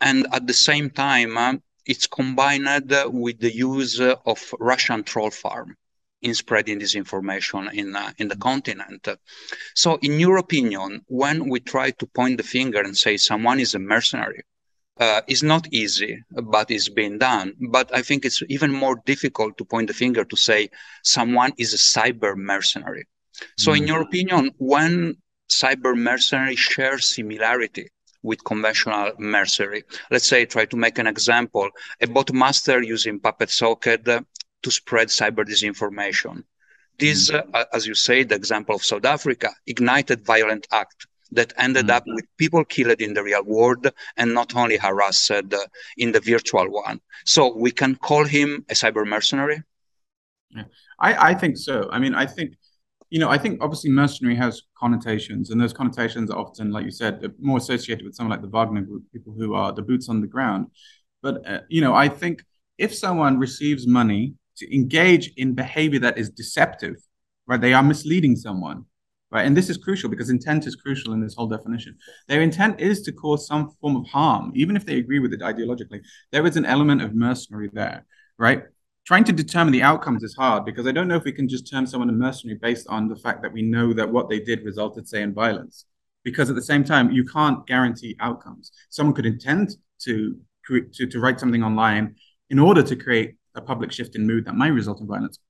And 0.00 0.26
at 0.32 0.46
the 0.46 0.54
same 0.54 0.90
time, 0.90 1.62
it's 1.86 2.06
combined 2.06 2.92
with 3.06 3.40
the 3.40 3.54
use 3.54 4.00
of 4.00 4.54
Russian 4.58 5.02
troll 5.02 5.30
farm 5.30 5.76
in 6.22 6.34
spreading 6.34 6.78
disinformation 6.78 7.72
in 7.72 7.96
uh, 7.96 8.12
in 8.18 8.28
the 8.28 8.36
continent. 8.36 9.08
So, 9.74 9.98
in 10.02 10.20
your 10.20 10.36
opinion, 10.36 11.02
when 11.06 11.48
we 11.48 11.60
try 11.60 11.90
to 11.92 12.06
point 12.06 12.36
the 12.36 12.42
finger 12.42 12.80
and 12.80 12.96
say 12.96 13.16
someone 13.16 13.60
is 13.60 13.74
a 13.74 13.78
mercenary, 13.78 14.42
uh, 15.00 15.22
it's 15.26 15.42
not 15.42 15.66
easy, 15.72 16.22
but 16.30 16.70
it's 16.70 16.88
being 16.88 17.18
done. 17.18 17.54
But 17.58 17.90
I 17.94 18.02
think 18.02 18.24
it's 18.24 18.42
even 18.48 18.70
more 18.70 19.00
difficult 19.06 19.58
to 19.58 19.64
point 19.64 19.88
the 19.88 19.94
finger 19.94 20.24
to 20.24 20.36
say 20.36 20.70
someone 21.02 21.52
is 21.58 21.74
a 21.74 21.78
cyber 21.78 22.36
mercenary. 22.36 23.04
So, 23.56 23.72
mm-hmm. 23.72 23.82
in 23.82 23.88
your 23.88 24.02
opinion, 24.02 24.50
when 24.58 25.16
cyber 25.50 25.96
mercenary 25.96 26.56
share 26.56 26.98
similarity 26.98 27.88
with 28.22 28.44
conventional 28.44 29.12
mercenary. 29.18 29.82
Let's 30.10 30.26
say, 30.26 30.44
try 30.44 30.66
to 30.66 30.76
make 30.76 30.98
an 30.98 31.06
example, 31.06 31.68
a 32.00 32.06
bot 32.06 32.32
master 32.32 32.82
using 32.82 33.18
Puppet 33.18 33.50
Socket 33.50 34.04
to 34.04 34.70
spread 34.70 35.08
cyber 35.08 35.44
disinformation. 35.44 36.44
This, 36.98 37.30
mm-hmm. 37.30 37.50
uh, 37.54 37.64
as 37.72 37.86
you 37.86 37.94
say, 37.94 38.24
the 38.24 38.34
example 38.34 38.74
of 38.74 38.84
South 38.84 39.06
Africa, 39.06 39.50
ignited 39.66 40.24
violent 40.24 40.66
act 40.70 41.06
that 41.32 41.52
ended 41.56 41.86
mm-hmm. 41.86 41.96
up 41.96 42.04
with 42.06 42.26
people 42.36 42.64
killed 42.64 43.00
in 43.00 43.14
the 43.14 43.22
real 43.22 43.44
world 43.44 43.86
and 44.16 44.34
not 44.34 44.54
only 44.56 44.76
harassed 44.76 45.30
uh, 45.30 45.42
in 45.96 46.12
the 46.12 46.20
virtual 46.20 46.66
one. 46.70 47.00
So 47.24 47.54
we 47.56 47.70
can 47.70 47.96
call 47.96 48.24
him 48.24 48.64
a 48.68 48.74
cyber 48.74 49.06
mercenary? 49.06 49.62
Yeah. 50.50 50.64
I, 50.98 51.30
I 51.30 51.34
think 51.34 51.56
so. 51.56 51.88
I 51.92 51.98
mean, 51.98 52.14
I 52.14 52.26
think 52.26 52.54
you 53.10 53.18
know, 53.18 53.28
I 53.28 53.38
think 53.38 53.60
obviously 53.60 53.90
mercenary 53.90 54.36
has 54.36 54.62
connotations, 54.78 55.50
and 55.50 55.60
those 55.60 55.72
connotations 55.72 56.30
are 56.30 56.38
often, 56.38 56.70
like 56.70 56.84
you 56.84 56.92
said, 56.92 57.20
more 57.40 57.58
associated 57.58 58.04
with 58.04 58.14
someone 58.14 58.30
like 58.30 58.42
the 58.42 58.48
Wagner 58.48 58.82
Group, 58.82 59.02
people 59.12 59.34
who 59.36 59.54
are 59.54 59.72
the 59.72 59.82
boots 59.82 60.08
on 60.08 60.20
the 60.20 60.28
ground. 60.28 60.68
But 61.20 61.46
uh, 61.46 61.60
you 61.68 61.80
know, 61.80 61.92
I 61.92 62.08
think 62.08 62.44
if 62.78 62.94
someone 62.94 63.38
receives 63.38 63.86
money 63.86 64.34
to 64.58 64.74
engage 64.74 65.32
in 65.36 65.54
behavior 65.54 65.98
that 66.00 66.18
is 66.18 66.30
deceptive, 66.30 66.96
right, 67.46 67.60
they 67.60 67.74
are 67.74 67.82
misleading 67.82 68.36
someone, 68.36 68.84
right, 69.30 69.46
and 69.46 69.56
this 69.56 69.70
is 69.70 69.76
crucial 69.76 70.10
because 70.10 70.30
intent 70.30 70.66
is 70.66 70.76
crucial 70.76 71.12
in 71.12 71.20
this 71.20 71.34
whole 71.34 71.46
definition. 71.46 71.96
Their 72.28 72.42
intent 72.42 72.80
is 72.80 73.02
to 73.02 73.12
cause 73.12 73.46
some 73.46 73.70
form 73.80 73.96
of 73.96 74.06
harm, 74.06 74.52
even 74.54 74.76
if 74.76 74.84
they 74.86 74.98
agree 74.98 75.18
with 75.18 75.32
it 75.32 75.40
ideologically. 75.40 76.00
There 76.32 76.46
is 76.46 76.56
an 76.56 76.66
element 76.66 77.02
of 77.02 77.14
mercenary 77.14 77.70
there, 77.72 78.06
right? 78.38 78.62
trying 79.06 79.24
to 79.24 79.32
determine 79.32 79.72
the 79.72 79.82
outcomes 79.82 80.22
is 80.22 80.36
hard 80.36 80.64
because 80.64 80.86
I 80.86 80.92
don't 80.92 81.08
know 81.08 81.16
if 81.16 81.24
we 81.24 81.32
can 81.32 81.48
just 81.48 81.68
term 81.68 81.84
someone 81.84 82.08
a 82.10 82.12
mercenary 82.12 82.58
based 82.58 82.86
on 82.88 83.08
the 83.08 83.16
fact 83.16 83.42
that 83.42 83.52
we 83.52 83.60
know 83.60 83.92
that 83.92 84.08
what 84.08 84.28
they 84.28 84.38
did 84.38 84.64
resulted, 84.64 85.08
say, 85.08 85.22
in 85.22 85.34
violence. 85.34 85.84
Because 86.22 86.48
at 86.48 86.54
the 86.54 86.62
same 86.62 86.84
time, 86.84 87.10
you 87.10 87.24
can't 87.24 87.66
guarantee 87.66 88.14
outcomes. 88.20 88.70
Someone 88.90 89.14
could 89.14 89.26
intend 89.26 89.70
to 90.02 90.38
to, 90.68 91.06
to 91.08 91.18
write 91.18 91.40
something 91.40 91.64
online 91.64 92.14
in 92.50 92.60
order 92.60 92.84
to 92.84 92.94
create 92.94 93.34
a 93.56 93.60
public 93.60 93.90
shift 93.90 94.14
in 94.14 94.24
mood 94.24 94.44
that 94.44 94.54
might 94.54 94.68
result 94.68 95.00
in 95.00 95.08
violence. 95.08 95.40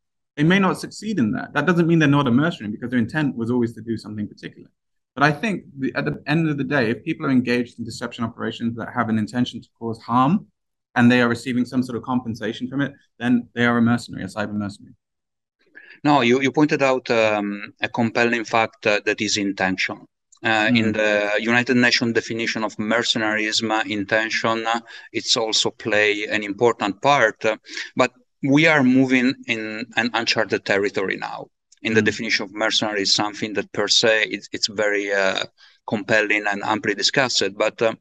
They 0.40 0.44
may 0.44 0.58
not 0.58 0.80
succeed 0.80 1.18
in 1.18 1.32
that. 1.32 1.52
That 1.52 1.66
doesn't 1.66 1.86
mean 1.86 1.98
they're 1.98 2.08
not 2.08 2.26
a 2.26 2.30
mercenary 2.30 2.72
because 2.72 2.88
their 2.88 2.98
intent 2.98 3.36
was 3.36 3.50
always 3.50 3.74
to 3.74 3.82
do 3.82 3.98
something 3.98 4.26
particular. 4.26 4.70
But 5.14 5.22
I 5.22 5.32
think 5.32 5.64
the, 5.78 5.92
at 5.94 6.06
the 6.06 6.22
end 6.26 6.48
of 6.48 6.56
the 6.56 6.64
day, 6.64 6.90
if 6.90 7.04
people 7.04 7.26
are 7.26 7.30
engaged 7.30 7.78
in 7.78 7.84
deception 7.84 8.24
operations 8.24 8.74
that 8.76 8.88
have 8.94 9.10
an 9.10 9.18
intention 9.18 9.60
to 9.60 9.68
cause 9.78 10.00
harm 10.00 10.46
and 10.94 11.12
they 11.12 11.20
are 11.20 11.28
receiving 11.28 11.66
some 11.66 11.82
sort 11.82 11.98
of 11.98 12.04
compensation 12.04 12.68
from 12.70 12.80
it, 12.80 12.94
then 13.18 13.48
they 13.54 13.66
are 13.66 13.76
a 13.76 13.82
mercenary, 13.82 14.24
a 14.24 14.28
cyber 14.28 14.54
mercenary. 14.54 14.94
No, 16.04 16.22
you, 16.22 16.40
you 16.40 16.50
pointed 16.52 16.82
out 16.82 17.10
um, 17.10 17.74
a 17.82 17.88
compelling 17.90 18.46
fact 18.46 18.86
uh, 18.86 19.00
that 19.04 19.20
is 19.20 19.36
intention. 19.36 20.06
Uh, 20.42 20.68
mm. 20.68 20.78
In 20.78 20.92
the 20.92 21.32
United 21.38 21.76
Nations 21.76 22.14
definition 22.14 22.64
of 22.64 22.74
mercenarism, 22.76 23.84
intention, 23.90 24.66
uh, 24.66 24.80
it's 25.12 25.36
also 25.36 25.68
play 25.68 26.24
an 26.28 26.42
important 26.42 27.02
part. 27.02 27.44
Uh, 27.44 27.58
but 27.94 28.10
we 28.42 28.66
are 28.66 28.82
moving 28.82 29.34
in 29.46 29.86
an 29.96 30.10
uncharted 30.14 30.64
territory 30.64 31.16
now. 31.16 31.48
In 31.82 31.94
the 31.94 32.02
mm. 32.02 32.06
definition 32.06 32.44
of 32.44 32.52
mercenary, 32.52 33.02
is 33.02 33.14
something 33.14 33.54
that 33.54 33.72
per 33.72 33.88
se 33.88 34.26
it's, 34.30 34.48
it's 34.52 34.68
very 34.68 35.12
uh, 35.12 35.44
compelling 35.86 36.44
and 36.46 36.62
amply 36.62 36.94
discussed. 36.94 37.42
But 37.56 37.80
uh, 37.80 37.94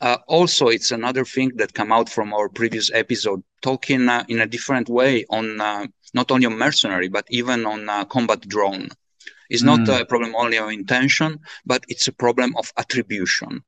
uh, 0.00 0.18
also, 0.26 0.68
it's 0.68 0.90
another 0.90 1.24
thing 1.24 1.52
that 1.56 1.72
come 1.74 1.92
out 1.92 2.08
from 2.08 2.32
our 2.32 2.48
previous 2.48 2.90
episode, 2.92 3.42
talking 3.62 4.08
uh, 4.08 4.24
in 4.28 4.40
a 4.40 4.46
different 4.46 4.88
way 4.88 5.26
on 5.30 5.60
uh, 5.60 5.86
not 6.12 6.30
only 6.32 6.46
on 6.46 6.58
mercenary, 6.58 7.08
but 7.08 7.26
even 7.30 7.66
on 7.66 7.88
uh, 7.88 8.04
combat 8.04 8.40
drone. 8.48 8.88
It's 9.48 9.62
mm. 9.62 9.66
not 9.66 10.00
a 10.00 10.04
problem 10.04 10.34
only 10.34 10.58
of 10.58 10.68
intention, 10.70 11.40
but 11.64 11.84
it's 11.88 12.08
a 12.08 12.12
problem 12.12 12.56
of 12.56 12.72
attribution. 12.76 13.62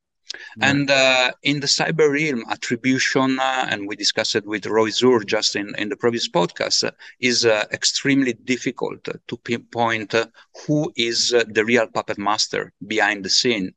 And 0.60 0.90
uh, 0.90 1.32
in 1.42 1.60
the 1.60 1.66
cyber 1.66 2.10
realm, 2.10 2.44
attribution, 2.50 3.38
uh, 3.38 3.66
and 3.68 3.86
we 3.86 3.96
discussed 3.96 4.34
it 4.34 4.46
with 4.46 4.66
Roy 4.66 4.90
Zur 4.90 5.24
just 5.24 5.56
in, 5.56 5.74
in 5.76 5.88
the 5.88 5.96
previous 5.96 6.28
podcast, 6.28 6.84
uh, 6.84 6.90
is 7.20 7.44
uh, 7.44 7.64
extremely 7.72 8.32
difficult 8.32 9.08
to 9.26 9.36
pinpoint 9.36 10.14
uh, 10.14 10.26
who 10.66 10.92
is 10.96 11.32
uh, 11.32 11.44
the 11.48 11.64
real 11.64 11.86
puppet 11.86 12.18
master 12.18 12.72
behind 12.86 13.24
the 13.24 13.30
scene. 13.30 13.74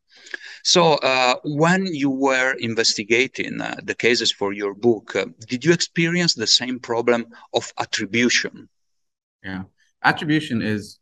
So, 0.64 0.98
when 1.44 1.86
you 1.86 2.10
were 2.10 2.54
investigating 2.54 3.58
the 3.84 3.96
cases 3.96 4.32
for 4.32 4.54
your 4.54 4.74
book, 4.74 5.16
did 5.48 5.64
you 5.64 5.72
experience 5.72 6.34
the 6.34 6.48
same 6.48 6.80
problem 6.80 7.28
of 7.54 7.72
attribution? 7.78 8.70
Yeah, 9.44 9.64
attribution 10.04 10.62
is 10.62 10.98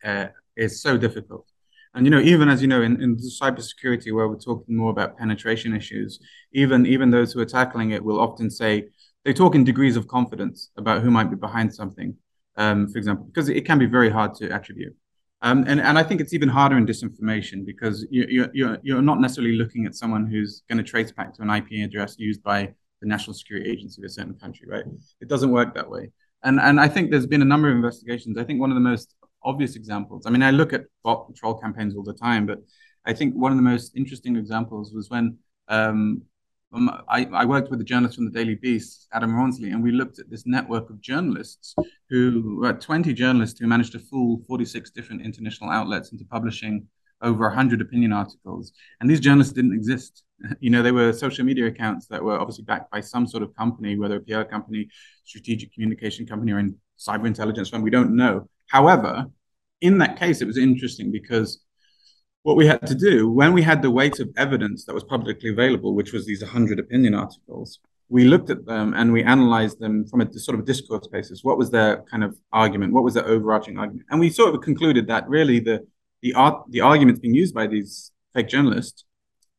is 0.57 0.81
so 0.81 0.98
difficult 0.98 1.52
and 1.96 2.06
you 2.06 2.10
know, 2.10 2.20
even 2.20 2.50
as 2.50 2.62
you 2.62 2.68
know, 2.68 2.82
in, 2.82 3.02
in 3.02 3.18
cybersecurity, 3.18 4.12
where 4.14 4.28
we're 4.28 4.38
talking 4.38 4.76
more 4.76 4.90
about 4.90 5.18
penetration 5.18 5.76
issues, 5.76 6.20
even 6.54 6.86
even 6.86 7.12
those 7.12 7.34
who 7.34 7.40
are 7.40 7.46
tackling 7.46 7.92
it 7.92 8.04
will 8.04 8.20
often 8.20 8.50
say 8.50 8.90
they 9.24 9.34
talk 9.34 9.56
in 9.56 9.64
degrees 9.64 9.96
of 9.96 10.08
confidence 10.08 10.70
about 10.78 11.02
who 11.02 11.12
might 11.12 11.30
be 11.30 11.36
behind 11.36 11.74
something, 11.74 12.16
um, 12.58 12.90
for 12.90 12.98
example, 12.98 13.26
because 13.26 13.50
it 13.50 13.66
can 13.66 13.80
be 13.80 13.86
very 13.86 14.10
hard 14.10 14.34
to 14.36 14.50
attribute. 14.50 14.96
Um, 15.44 15.66
and, 15.68 15.82
and 15.82 16.00
I 16.00 16.04
think 16.04 16.22
it's 16.22 16.34
even 16.34 16.48
harder 16.48 16.78
in 16.78 16.86
disinformation 16.86 17.66
because 17.66 18.08
you, 18.10 18.26
you, 18.30 18.50
you're, 18.54 18.78
you're 18.82 19.02
not 19.02 19.20
necessarily 19.20 19.58
looking 19.58 19.86
at 19.86 19.94
someone 19.94 20.26
who's 20.26 20.64
going 20.70 20.78
to 20.78 20.90
trace 20.90 21.12
back 21.12 21.34
to 21.34 21.42
an 21.42 21.50
IP 21.50 21.84
address 21.84 22.16
used 22.18 22.42
by 22.42 22.74
the 23.02 23.08
National 23.08 23.34
Security 23.34 23.70
Agency 23.70 24.02
of 24.02 24.06
a 24.06 24.10
certain 24.10 24.36
country, 24.36 24.68
right? 24.70 24.86
It 25.20 25.28
doesn't 25.28 25.52
work 25.52 25.76
that 25.76 25.90
way. 25.90 26.12
And, 26.44 26.62
and 26.62 26.80
I 26.80 26.88
think 26.88 27.12
there's 27.12 27.28
been 27.28 27.42
a 27.42 27.46
number 27.46 27.70
of 27.70 27.76
investigations. 27.76 28.38
I 28.38 28.46
think 28.46 28.62
one 28.62 28.72
of 28.72 28.76
the 28.76 28.82
most 28.82 29.16
obvious 29.44 29.76
examples. 29.76 30.26
I 30.26 30.30
mean, 30.30 30.44
I 30.44 30.52
look 30.52 30.74
at 30.74 30.86
bot 31.04 31.34
troll 31.36 31.56
campaigns 31.56 31.96
all 31.96 32.04
the 32.04 32.14
time, 32.14 32.46
but 32.46 32.60
I 33.06 33.14
think 33.14 33.36
one 33.36 33.52
of 33.52 33.58
the 33.58 33.64
most 33.64 33.96
interesting 33.96 34.36
examples 34.36 34.94
was 34.94 35.10
when 35.10 35.38
um, 35.68 36.24
um, 36.74 36.90
I, 37.08 37.26
I, 37.26 37.46
worked 37.46 37.70
with 37.70 37.80
a 37.82 37.84
journalist 37.84 38.16
from 38.16 38.26
the 38.26 38.32
Daily 38.32 38.56
Beast, 38.56 39.08
Adam 39.14 39.36
Rawnsley, 39.36 39.70
and 39.72 39.84
we 39.84 39.92
looked 39.92 40.20
at 40.20 40.30
this 40.30 40.46
network 40.48 40.90
of 40.90 41.00
journalists 41.02 41.76
who 42.10 42.58
were 42.62 42.74
20 42.74 43.14
journalists 43.14 43.60
who 43.60 43.68
managed 43.68 43.92
to 43.92 44.00
fool 44.00 44.42
46 44.48 44.90
different 44.92 45.22
international 45.22 45.70
outlets 45.70 46.12
into 46.12 46.26
publishing 46.26 46.88
over 47.22 47.46
100 47.48 47.80
opinion 47.82 48.12
articles. 48.12 48.74
And 49.00 49.10
these 49.10 49.20
journalists 49.20 49.54
didn't 49.54 49.74
exist. 49.74 50.24
You 50.60 50.72
know, 50.72 50.84
they 50.84 50.92
were 50.92 51.14
social 51.14 51.46
media 51.46 51.68
accounts 51.68 52.08
that 52.08 52.22
were 52.22 52.38
obviously 52.38 52.66
backed 52.66 52.92
by 52.92 53.00
some 53.00 53.26
sort 53.26 53.44
of 53.44 53.56
company, 53.56 53.98
whether 53.98 54.18
a 54.18 54.20
PR 54.20 54.42
company, 54.42 54.90
strategic 55.24 55.74
communication 55.74 56.26
company, 56.26 56.52
or 56.52 56.60
in 56.60 56.76
cyber 57.00 57.28
intelligence 57.28 57.70
firm, 57.70 57.82
we 57.82 57.90
don't 57.90 58.14
know. 58.14 58.50
However, 58.74 59.27
in 59.82 60.00
that 60.00 60.18
case, 60.18 60.42
it 60.42 60.48
was 60.48 60.58
interesting 60.58 61.12
because 61.12 61.62
what 62.42 62.58
we 62.58 62.65
had 62.65 62.86
to 62.88 62.96
do 62.96 63.30
when 63.30 63.53
we 63.53 63.62
had 63.62 63.84
the 63.84 63.92
weight 63.92 64.20
of 64.20 64.30
evidence 64.36 64.86
that 64.86 64.96
was 64.96 65.03
publicly 65.03 65.51
available, 65.51 65.94
which 65.94 66.12
was 66.12 66.25
these 66.25 66.42
100 66.42 66.80
opinion 66.80 67.13
articles, 67.13 67.80
we 68.10 68.24
looked 68.24 68.50
at 68.50 68.65
them 68.65 68.96
and 68.96 69.13
we 69.13 69.24
analyzed 69.24 69.80
them 69.80 70.08
from 70.08 70.22
a 70.22 70.34
sort 70.34 70.58
of 70.58 70.65
discourse 70.65 71.08
basis. 71.08 71.44
What 71.44 71.60
was 71.60 71.70
their 71.70 72.01
kind 72.10 72.24
of 72.24 72.36
argument? 72.51 72.94
What 72.94 73.03
was 73.03 73.13
their 73.13 73.27
overarching 73.27 73.77
argument? 73.77 74.08
And 74.10 74.20
we 74.20 74.32
sort 74.32 74.56
of 74.56 74.62
concluded 74.62 75.06
that 75.08 75.30
really 75.30 75.60
the 75.60 75.86
the 76.24 76.34
art, 76.34 76.63
the 76.72 76.82
arguments 76.82 77.20
being 77.20 77.36
used 77.36 77.53
by 77.53 77.68
these 77.68 78.12
fake 78.34 78.48
journalists 78.48 79.06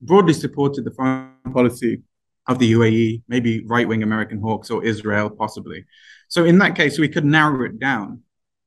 broadly 0.00 0.32
supported 0.32 0.84
the 0.84 0.90
foreign 0.90 1.52
policy 1.52 2.02
of 2.48 2.58
the 2.58 2.72
UAE, 2.72 3.22
maybe 3.28 3.64
right 3.66 3.86
wing 3.86 4.02
American 4.02 4.40
hawks 4.40 4.70
or 4.70 4.84
Israel, 4.84 5.30
possibly. 5.30 5.84
So 6.28 6.44
in 6.44 6.58
that 6.58 6.74
case, 6.74 6.98
we 6.98 7.08
could 7.08 7.24
narrow 7.24 7.64
it 7.64 7.78
down. 7.78 8.23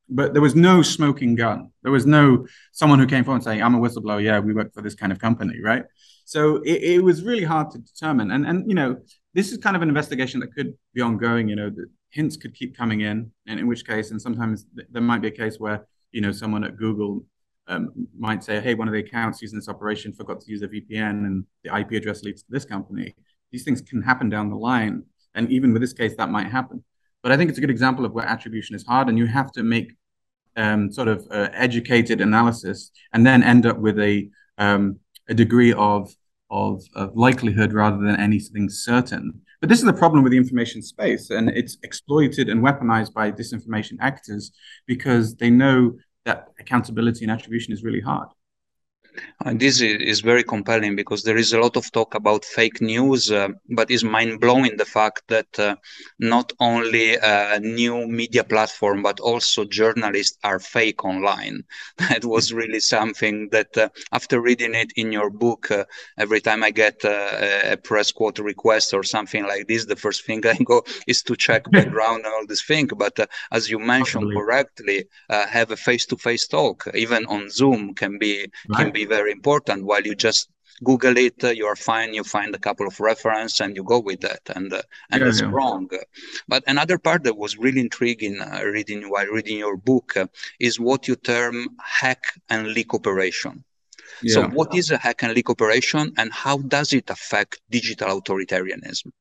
But 0.09 0.33
there 0.33 0.41
was 0.41 0.55
no 0.55 0.81
smoking 0.81 1.35
gun. 1.35 1.71
There 1.83 1.91
was 1.91 2.05
no 2.05 2.47
someone 2.71 2.99
who 2.99 3.07
came 3.07 3.23
forward 3.23 3.37
and 3.37 3.43
saying, 3.43 3.61
I'm 3.61 3.75
a 3.75 3.79
whistleblower. 3.79 4.23
Yeah, 4.23 4.39
we 4.39 4.53
work 4.53 4.73
for 4.73 4.81
this 4.81 4.95
kind 4.95 5.11
of 5.11 5.19
company, 5.19 5.59
right? 5.61 5.83
So 6.25 6.57
it, 6.57 6.83
it 6.83 7.03
was 7.03 7.23
really 7.23 7.43
hard 7.43 7.71
to 7.71 7.79
determine. 7.79 8.31
And, 8.31 8.45
and, 8.45 8.69
you 8.69 8.75
know, 8.75 8.97
this 9.33 9.51
is 9.51 9.57
kind 9.57 9.75
of 9.75 9.81
an 9.81 9.89
investigation 9.89 10.39
that 10.41 10.53
could 10.53 10.73
be 10.93 11.01
ongoing. 11.01 11.47
You 11.47 11.55
know, 11.55 11.69
the 11.69 11.87
hints 12.09 12.37
could 12.37 12.53
keep 12.53 12.75
coming 12.75 13.01
in, 13.01 13.31
and 13.47 13.59
in 13.59 13.67
which 13.67 13.85
case, 13.85 14.11
and 14.11 14.21
sometimes 14.21 14.65
th- 14.75 14.87
there 14.91 15.01
might 15.01 15.21
be 15.21 15.27
a 15.27 15.31
case 15.31 15.59
where, 15.59 15.85
you 16.11 16.21
know, 16.21 16.31
someone 16.31 16.63
at 16.63 16.77
Google 16.77 17.25
um, 17.67 17.91
might 18.17 18.43
say, 18.43 18.59
hey, 18.59 18.75
one 18.75 18.87
of 18.87 18.93
the 18.93 18.99
accounts 18.99 19.41
using 19.41 19.57
this 19.57 19.69
operation 19.69 20.13
forgot 20.13 20.39
to 20.41 20.51
use 20.51 20.61
a 20.61 20.67
VPN 20.67 21.25
and 21.25 21.45
the 21.63 21.77
IP 21.77 21.91
address 21.91 22.23
leads 22.23 22.43
to 22.43 22.51
this 22.51 22.65
company. 22.65 23.13
These 23.51 23.63
things 23.63 23.81
can 23.81 24.01
happen 24.01 24.29
down 24.29 24.49
the 24.49 24.55
line. 24.55 25.03
And 25.35 25.51
even 25.51 25.73
with 25.73 25.81
this 25.81 25.93
case, 25.93 26.15
that 26.17 26.29
might 26.29 26.47
happen. 26.47 26.83
But 27.27 27.33
I 27.33 27.37
think 27.37 27.49
it's 27.49 27.57
a 27.57 27.61
good 27.61 27.69
example 27.69 28.05
of 28.05 28.13
where 28.13 28.25
attribution 28.25 28.73
is 28.73 28.85
hard 28.85 29.09
and 29.09 29.17
you 29.17 29.25
have 29.25 29.51
to 29.51 29.61
make 29.61 29.91
um, 30.55 30.89
sort 30.89 31.09
of 31.09 31.27
uh, 31.29 31.49
educated 31.51 32.21
analysis 32.21 32.89
and 33.11 33.27
then 33.27 33.43
end 33.43 33.65
up 33.65 33.77
with 33.79 33.99
a, 33.99 34.29
um, 34.57 35.01
a 35.27 35.33
degree 35.33 35.73
of, 35.73 36.09
of, 36.49 36.81
of 36.95 37.17
likelihood 37.17 37.73
rather 37.73 37.97
than 37.97 38.17
anything 38.17 38.69
certain. 38.69 39.41
But 39.59 39.67
this 39.67 39.79
is 39.79 39.83
the 39.83 39.91
problem 39.91 40.23
with 40.23 40.31
the 40.31 40.37
information 40.37 40.81
space, 40.81 41.29
and 41.29 41.49
it's 41.49 41.77
exploited 41.83 42.47
and 42.47 42.63
weaponized 42.63 43.11
by 43.11 43.33
disinformation 43.33 43.97
actors 43.99 44.53
because 44.85 45.35
they 45.35 45.49
know 45.49 45.97
that 46.23 46.47
accountability 46.61 47.25
and 47.25 47.31
attribution 47.33 47.73
is 47.73 47.83
really 47.83 47.99
hard. 47.99 48.29
And 49.45 49.59
this 49.59 49.81
is 49.81 50.21
very 50.21 50.43
compelling 50.43 50.95
because 50.95 51.23
there 51.23 51.37
is 51.37 51.53
a 51.53 51.59
lot 51.59 51.77
of 51.77 51.91
talk 51.91 52.15
about 52.15 52.43
fake 52.43 52.81
news, 52.81 53.31
uh, 53.31 53.49
but 53.69 53.91
it's 53.91 54.03
mind 54.03 54.39
blowing 54.39 54.77
the 54.77 54.85
fact 54.85 55.23
that 55.27 55.59
uh, 55.59 55.75
not 56.19 56.53
only 56.59 57.15
a 57.15 57.59
new 57.59 58.07
media 58.07 58.43
platform, 58.43 59.03
but 59.03 59.19
also 59.19 59.63
journalists 59.63 60.37
are 60.43 60.59
fake 60.59 61.05
online. 61.05 61.63
That 62.09 62.25
was 62.25 62.53
really 62.53 62.79
something 62.79 63.49
that 63.49 63.77
uh, 63.77 63.89
after 64.11 64.39
reading 64.39 64.73
it 64.75 64.91
in 64.95 65.11
your 65.11 65.29
book, 65.29 65.69
uh, 65.71 65.85
every 66.17 66.41
time 66.41 66.63
I 66.63 66.71
get 66.71 67.03
uh, 67.03 67.71
a 67.73 67.77
press 67.77 68.11
quote 68.11 68.39
request 68.39 68.93
or 68.93 69.03
something 69.03 69.43
like 69.45 69.67
this, 69.67 69.85
the 69.85 69.95
first 69.95 70.25
thing 70.25 70.45
I 70.45 70.57
go 70.57 70.83
is 71.07 71.21
to 71.23 71.35
check 71.35 71.69
background 71.71 72.25
and 72.25 72.33
all 72.33 72.45
this 72.47 72.63
thing. 72.63 72.87
But 72.87 73.19
uh, 73.19 73.27
as 73.51 73.69
you 73.69 73.79
mentioned 73.79 74.23
Absolutely. 74.23 74.41
correctly, 74.41 75.05
have 75.29 75.71
a 75.71 75.77
face 75.77 76.05
to 76.07 76.17
face 76.17 76.47
talk, 76.47 76.87
even 76.93 77.25
on 77.27 77.49
Zoom 77.49 77.93
can 77.93 78.17
be, 78.17 78.47
right. 78.69 78.77
can 78.77 78.91
be 78.91 79.05
very 79.07 79.31
important. 79.31 79.85
While 79.85 80.03
you 80.03 80.15
just 80.15 80.49
google 80.83 81.17
it 81.17 81.43
uh, 81.43 81.49
you're 81.49 81.75
fine 81.75 82.13
you 82.13 82.23
find 82.23 82.53
a 82.53 82.59
couple 82.59 82.85
of 82.85 82.99
reference 82.99 83.59
and 83.59 83.75
you 83.75 83.83
go 83.83 83.99
with 83.99 84.21
that. 84.21 84.41
And 84.55 84.71
uh, 84.71 84.81
and 85.11 85.21
yeah, 85.21 85.27
it's 85.27 85.41
yeah. 85.41 85.49
wrong. 85.51 85.89
But 86.47 86.63
another 86.67 86.97
part 86.97 87.23
that 87.23 87.37
was 87.37 87.57
really 87.57 87.81
intriguing 87.81 88.39
uh, 88.39 88.61
reading 88.63 89.09
while 89.09 89.25
reading 89.27 89.57
your 89.57 89.77
book 89.77 90.15
uh, 90.15 90.27
is 90.59 90.79
what 90.79 91.07
you 91.07 91.15
term 91.15 91.69
hack 91.83 92.23
and 92.49 92.67
leak 92.67 92.93
operation. 92.93 93.63
Yeah. 94.21 94.33
so 94.33 94.47
what 94.47 94.73
is 94.73 94.89
a 94.89 94.97
hack 94.97 95.21
and 95.23 95.33
leak 95.33 95.49
operation 95.49 96.13
and 96.17 96.31
how 96.33 96.57
does 96.57 96.93
it 96.93 97.09
affect 97.09 97.61
digital 97.69 98.21
authoritarianism? 98.21 99.11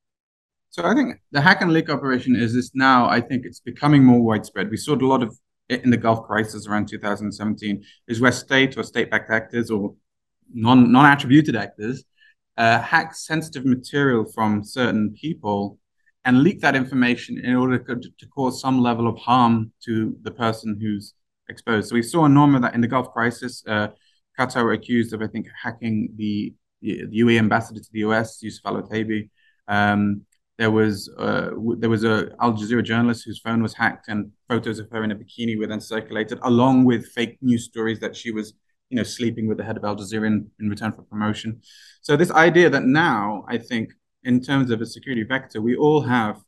So 0.70 0.84
i 0.84 0.94
think 0.94 1.20
the 1.32 1.40
hack 1.40 1.62
and 1.62 1.72
leak 1.72 1.88
operation 1.88 2.36
is 2.36 2.52
this 2.52 2.70
now 2.74 3.08
i 3.08 3.20
think 3.20 3.46
it's 3.46 3.60
becoming 3.60 4.04
more 4.04 4.20
widespread. 4.20 4.70
We 4.70 4.76
saw 4.76 4.94
a 4.94 5.06
lot 5.14 5.22
of 5.22 5.38
in 5.68 5.90
the 5.90 5.96
Gulf 5.96 6.26
crisis 6.26 6.66
around 6.66 6.88
2017 6.88 7.84
is 8.08 8.20
where 8.20 8.32
state 8.32 8.76
or 8.76 8.82
state-backed 8.82 9.30
actors 9.30 9.70
or 9.70 9.94
non 10.52 10.92
non-attributed 10.92 11.56
actors 11.56 12.04
uh, 12.56 12.80
hack 12.80 13.14
sensitive 13.14 13.64
material 13.64 14.24
from 14.24 14.64
certain 14.64 15.14
people 15.20 15.78
and 16.24 16.42
leak 16.42 16.60
that 16.60 16.74
information 16.74 17.38
in 17.38 17.54
order 17.54 17.78
to, 17.78 17.96
to, 17.96 18.26
cause 18.34 18.60
some 18.60 18.80
level 18.80 19.06
of 19.06 19.16
harm 19.18 19.70
to 19.84 20.16
the 20.22 20.30
person 20.30 20.76
who's 20.80 21.14
exposed. 21.48 21.88
So 21.88 21.94
we 21.94 22.02
saw 22.02 22.24
a 22.24 22.28
norm 22.28 22.54
of 22.54 22.62
that 22.62 22.74
in 22.74 22.80
the 22.80 22.88
Gulf 22.88 23.12
crisis. 23.12 23.62
Uh, 23.66 23.88
Qatar 24.38 24.64
were 24.64 24.72
accused 24.72 25.12
of, 25.12 25.22
I 25.22 25.28
think, 25.28 25.46
hacking 25.62 26.14
the, 26.16 26.52
the, 26.82 27.06
UAE 27.20 27.38
ambassador 27.38 27.80
to 27.80 27.88
the 27.92 28.00
US, 28.00 28.42
Yusuf 28.42 28.66
Al 28.66 28.82
Otaibi. 28.82 29.30
Um, 29.68 30.22
there 30.58 30.70
was 30.70 31.10
uh, 31.18 31.50
there 31.78 31.90
was 31.90 32.04
a 32.04 32.30
Al 32.40 32.54
Jazeera 32.54 32.82
journalist 32.82 33.24
whose 33.24 33.40
phone 33.40 33.62
was 33.62 33.74
hacked, 33.74 34.08
and 34.08 34.32
photos 34.48 34.78
of 34.78 34.88
her 34.90 35.04
in 35.04 35.10
a 35.10 35.16
bikini 35.16 35.58
were 35.58 35.66
then 35.66 35.80
circulated, 35.80 36.38
along 36.42 36.84
with 36.84 37.06
fake 37.08 37.36
news 37.42 37.64
stories 37.64 38.00
that 38.00 38.16
she 38.16 38.30
was, 38.30 38.54
you 38.88 38.96
know, 38.96 39.02
sleeping 39.02 39.46
with 39.48 39.58
the 39.58 39.64
head 39.64 39.76
of 39.76 39.84
Al 39.84 39.96
Jazeera 39.96 40.26
in, 40.26 40.50
in 40.58 40.70
return 40.70 40.92
for 40.92 41.02
promotion. 41.02 41.60
So 42.00 42.16
this 42.16 42.30
idea 42.30 42.70
that 42.70 42.84
now, 42.84 43.44
I 43.48 43.58
think, 43.58 43.92
in 44.24 44.40
terms 44.40 44.70
of 44.70 44.80
a 44.80 44.86
security 44.86 45.24
vector, 45.24 45.60
we 45.60 45.76
all 45.76 46.00
have, 46.00 46.40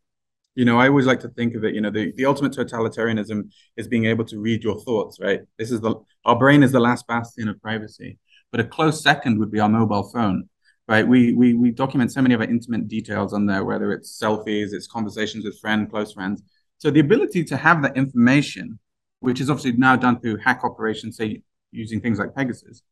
you 0.55 0.65
know, 0.65 0.79
I 0.79 0.89
always 0.89 1.07
like 1.07 1.21
to 1.21 1.29
think 1.29 1.55
of 1.55 1.65
it, 1.65 1.75
you 1.75 1.83
know, 1.83 1.91
the, 1.91 2.13
the 2.17 2.25
ultimate 2.25 2.53
totalitarianism 2.53 3.51
is 3.77 3.89
being 3.89 4.07
able 4.07 4.25
to 4.25 4.41
read 4.41 4.65
your 4.65 4.81
thoughts, 4.81 5.19
right? 5.21 5.41
This 5.59 5.71
is 5.71 5.81
the 5.83 5.95
our 6.25 6.39
brain 6.39 6.63
is 6.63 6.73
the 6.73 6.81
last 6.81 7.07
bastion 7.07 7.49
of 7.49 7.61
privacy, 7.61 8.19
but 8.51 8.61
a 8.61 8.65
close 8.65 9.03
second 9.03 9.39
would 9.39 9.51
be 9.51 9.61
our 9.61 9.69
mobile 9.69 10.11
phone 10.15 10.49
right? 10.89 11.07
We, 11.07 11.35
we, 11.35 11.55
we 11.55 11.71
document 11.71 12.13
so 12.13 12.23
many 12.23 12.35
of 12.35 12.41
our 12.41 12.49
intimate 12.49 12.89
details 12.89 13.35
on 13.35 13.45
there, 13.47 13.65
whether 13.65 13.93
it's 13.93 14.19
selfies, 14.19 14.73
it's 14.73 14.87
conversations 14.87 15.45
with 15.45 15.61
friends, 15.61 15.91
close 15.91 16.13
friends. 16.13 16.43
So 16.79 16.91
the 16.91 17.01
ability 17.01 17.45
to 17.45 17.57
have 17.57 17.83
that 17.83 17.97
information, 17.97 18.79
which 19.21 19.41
is 19.41 19.51
obviously 19.51 19.73
now 19.73 19.97
done 19.97 20.19
through 20.21 20.39
hack 20.39 20.61
operations, 20.65 21.17
say 21.19 21.43
using 21.71 22.01
things 22.01 22.19
like 22.19 22.35
Pegasus, 22.35 22.83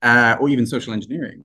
uh, 0.00 0.36
or 0.40 0.48
even 0.48 0.66
social 0.66 0.94
engineering, 0.94 1.44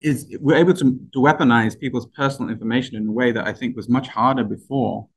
is 0.00 0.34
we're 0.40 0.56
able 0.56 0.74
to, 0.74 0.98
to 1.12 1.18
weaponize 1.18 1.78
people's 1.78 2.06
personal 2.06 2.50
information 2.50 2.96
in 2.96 3.06
a 3.06 3.12
way 3.12 3.32
that 3.32 3.46
I 3.46 3.52
think 3.52 3.76
was 3.76 3.88
much 3.88 4.08
harder 4.08 4.44
before 4.44 5.08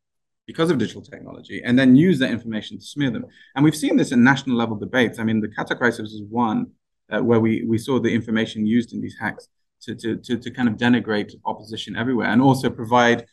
because 0.45 0.69
of 0.69 0.77
digital 0.77 1.01
technology, 1.01 1.61
and 1.65 1.79
then 1.79 1.95
use 1.95 2.19
that 2.19 2.29
information 2.29 2.77
to 2.77 2.85
smear 2.85 3.09
them. 3.09 3.25
And 3.55 3.65
we've 3.65 3.75
seen 3.75 3.97
this 3.97 4.11
in 4.11 4.23
national 4.23 4.57
level 4.57 4.75
debates. 4.75 5.17
I 5.17 5.23
mean, 5.23 5.41
the 5.41 5.47
Qatar 5.47 5.75
crisis 5.75 6.01
was 6.01 6.21
one 6.29 6.67
uh, 7.09 7.19
where 7.19 7.39
we, 7.39 7.63
we 7.63 7.79
saw 7.79 7.99
the 7.99 8.13
information 8.13 8.67
used 8.67 8.93
in 8.93 9.01
these 9.01 9.15
hacks 9.19 9.47
to, 9.85 9.95
to, 9.95 10.17
to, 10.17 10.37
to 10.37 10.51
kind 10.51 10.67
of 10.67 10.75
denigrate 10.75 11.33
opposition 11.45 11.95
everywhere 11.95 12.27
and 12.27 12.41
also 12.41 12.69
provide 12.69 13.25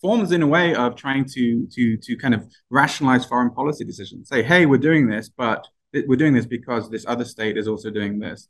forms 0.00 0.32
in 0.32 0.42
a 0.42 0.46
way 0.46 0.74
of 0.74 0.96
trying 0.96 1.24
to 1.24 1.66
to 1.70 1.96
to 1.98 2.16
kind 2.16 2.34
of 2.34 2.46
rationalize 2.70 3.24
foreign 3.24 3.50
policy 3.50 3.84
decisions. 3.84 4.28
Say 4.28 4.42
hey 4.42 4.66
we're 4.66 4.78
doing 4.78 5.08
this 5.08 5.28
but 5.28 5.66
we're 6.06 6.16
doing 6.16 6.34
this 6.34 6.46
because 6.46 6.88
this 6.88 7.04
other 7.06 7.24
state 7.24 7.56
is 7.56 7.68
also 7.68 7.90
doing 7.90 8.18
this. 8.18 8.48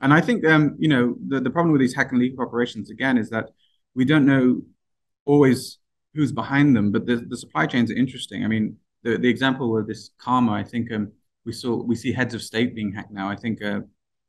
And 0.00 0.12
i 0.12 0.20
think 0.20 0.46
um 0.46 0.76
you 0.78 0.88
know 0.88 1.16
the, 1.28 1.40
the 1.40 1.50
problem 1.50 1.72
with 1.72 1.80
these 1.80 1.94
hack 1.94 2.10
and 2.12 2.20
leak 2.20 2.34
operations 2.38 2.90
again 2.90 3.18
is 3.18 3.30
that 3.30 3.50
we 3.94 4.04
don't 4.04 4.26
know 4.26 4.62
always 5.24 5.78
who's 6.14 6.32
behind 6.32 6.76
them 6.76 6.92
but 6.92 7.06
the, 7.06 7.16
the 7.16 7.36
supply 7.36 7.66
chains 7.66 7.90
are 7.90 7.96
interesting. 7.96 8.44
I 8.44 8.48
mean 8.48 8.76
the, 9.02 9.18
the 9.18 9.28
example 9.28 9.76
of 9.76 9.86
this 9.86 10.10
karma 10.18 10.52
i 10.52 10.62
think 10.62 10.92
um 10.92 11.12
we 11.44 11.52
saw 11.52 11.76
we 11.76 11.94
see 11.94 12.12
heads 12.12 12.34
of 12.34 12.42
state 12.42 12.74
being 12.74 12.92
hacked 12.92 13.12
now. 13.12 13.28
I 13.28 13.36
think 13.36 13.62
uh, 13.62 13.80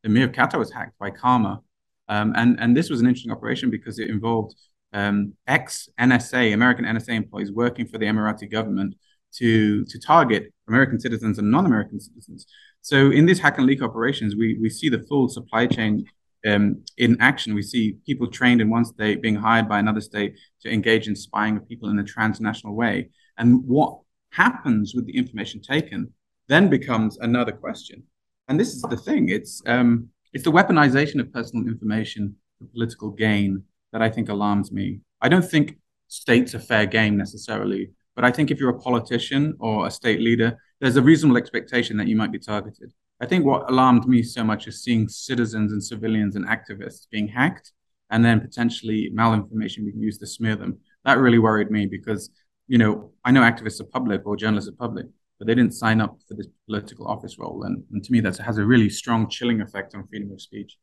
the 0.04 0.10
Emir 0.10 0.26
of 0.26 0.32
Qatar 0.32 0.60
was 0.60 0.72
hacked 0.72 0.98
by 1.00 1.10
karma 1.10 1.62
um, 2.08 2.34
and, 2.36 2.60
and 2.60 2.76
this 2.76 2.90
was 2.90 3.02
an 3.02 3.08
interesting 3.08 3.32
operation 3.32 3.70
because 3.70 4.00
it 4.00 4.10
involved 4.10 4.56
um, 4.94 5.34
ex 5.48 5.90
NSA, 6.00 6.54
American 6.54 6.86
NSA 6.86 7.10
employees 7.10 7.52
working 7.52 7.88
for 7.88 7.98
the 7.98 8.06
Emirati 8.06 8.50
government 8.50 8.96
to, 9.36 9.84
to 9.86 10.00
target 10.00 10.54
American 10.68 11.00
citizens 11.00 11.38
and 11.38 11.52
non 11.52 11.66
American 11.66 12.00
citizens. 12.00 12.48
So 12.82 13.12
in 13.12 13.26
these 13.26 13.40
hack 13.40 13.58
and 13.58 13.68
leak 13.68 13.82
operations, 13.82 14.36
we, 14.36 14.58
we 14.62 14.70
see 14.70 14.90
the 14.90 15.04
full 15.10 15.28
supply 15.28 15.68
chain 15.68 16.06
um, 16.46 16.84
in 16.98 17.18
action. 17.20 17.56
We 17.56 17.64
see 17.64 17.98
people 18.06 18.28
trained 18.28 18.62
in 18.62 18.70
one 18.70 18.86
state 18.86 19.22
being 19.22 19.36
hired 19.36 19.68
by 19.68 19.80
another 19.80 20.02
state 20.02 20.38
to 20.62 20.72
engage 20.72 21.08
in 21.08 21.16
spying 21.16 21.58
of 21.58 21.68
people 21.68 21.90
in 21.90 22.00
a 22.00 22.04
transnational 22.04 22.76
way. 22.76 23.10
And 23.38 23.66
what 23.66 24.00
happens 24.32 24.94
with 24.94 25.08
the 25.08 25.18
information 25.18 25.62
taken 25.62 26.14
then 26.48 26.70
becomes 26.70 27.18
another 27.18 27.52
question. 27.52 28.04
And 28.48 28.60
this 28.60 28.76
is 28.76 28.84
the 28.84 28.98
thing. 28.98 29.30
It's 29.30 29.64
um, 29.66 30.10
it's 30.36 30.44
the 30.44 30.52
weaponization 30.52 31.22
of 31.22 31.32
personal 31.32 31.66
information 31.66 32.36
for 32.60 32.66
political 32.66 33.10
gain 33.10 33.64
that 33.94 34.02
I 34.02 34.10
think 34.10 34.28
alarms 34.28 34.70
me. 34.70 35.00
I 35.22 35.30
don't 35.30 35.50
think 35.50 35.78
states 36.10 36.54
are 36.54 36.60
fair 36.60 36.86
game 36.86 37.16
necessarily, 37.16 37.92
but 38.18 38.26
I 38.26 38.32
think 38.32 38.52
if 38.52 38.60
you're 38.60 38.76
a 38.76 38.80
politician 38.80 39.56
or 39.62 39.88
a 39.88 39.92
state 39.92 40.20
leader, 40.20 40.58
there's 40.82 40.98
a 40.98 41.02
reasonable 41.02 41.38
expectation 41.38 41.96
that 41.96 42.10
you 42.10 42.18
might 42.18 42.34
be 42.34 42.40
targeted. 42.40 42.92
I 43.22 43.28
think 43.28 43.46
what 43.46 43.72
alarmed 43.72 44.10
me 44.10 44.24
so 44.24 44.44
much 44.44 44.68
is 44.68 44.84
seeing 44.84 45.08
citizens 45.08 45.72
and 45.72 45.82
civilians 45.82 46.36
and 46.36 46.46
activists 46.46 47.08
being 47.10 47.30
hacked 47.30 47.72
and 48.10 48.24
then 48.26 48.42
potentially 48.42 49.12
malinformation 49.16 49.86
being 49.86 50.02
used 50.02 50.20
to 50.20 50.28
smear 50.28 50.58
them. 50.58 50.80
That 51.06 51.18
really 51.18 51.40
worried 51.40 51.72
me 51.72 51.86
because, 51.86 52.30
you 52.68 52.78
know, 52.78 53.14
I 53.24 53.32
know 53.32 53.40
activists 53.40 53.80
are 53.80 53.86
public 53.86 54.26
or 54.26 54.36
journalists 54.36 54.70
are 54.70 54.74
public, 54.74 55.06
but 55.38 55.48
they 55.48 55.56
didn't 55.56 55.74
sign 55.74 56.02
up 56.02 56.18
for 56.28 56.36
this 56.36 56.48
political 56.66 57.08
office 57.08 57.38
role. 57.38 57.64
And, 57.64 57.84
and 57.92 58.04
to 58.04 58.12
me, 58.12 58.20
that 58.22 58.38
has 58.38 58.58
a 58.58 58.66
really 58.66 58.90
strong 58.90 59.30
chilling 59.30 59.62
effect 59.62 59.96
on 59.96 60.08
freedom 60.08 60.32
of 60.32 60.42
speech. 60.42 60.78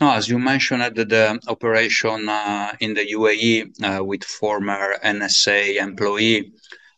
No, 0.00 0.12
as 0.12 0.28
you 0.28 0.38
mentioned, 0.38 0.82
the, 0.94 1.04
the 1.04 1.40
operation 1.48 2.28
uh, 2.28 2.72
in 2.80 2.94
the 2.94 3.06
UAE 3.12 3.82
uh, 3.82 4.04
with 4.04 4.22
former 4.22 4.96
NSA 5.04 5.76
employee, 5.76 6.52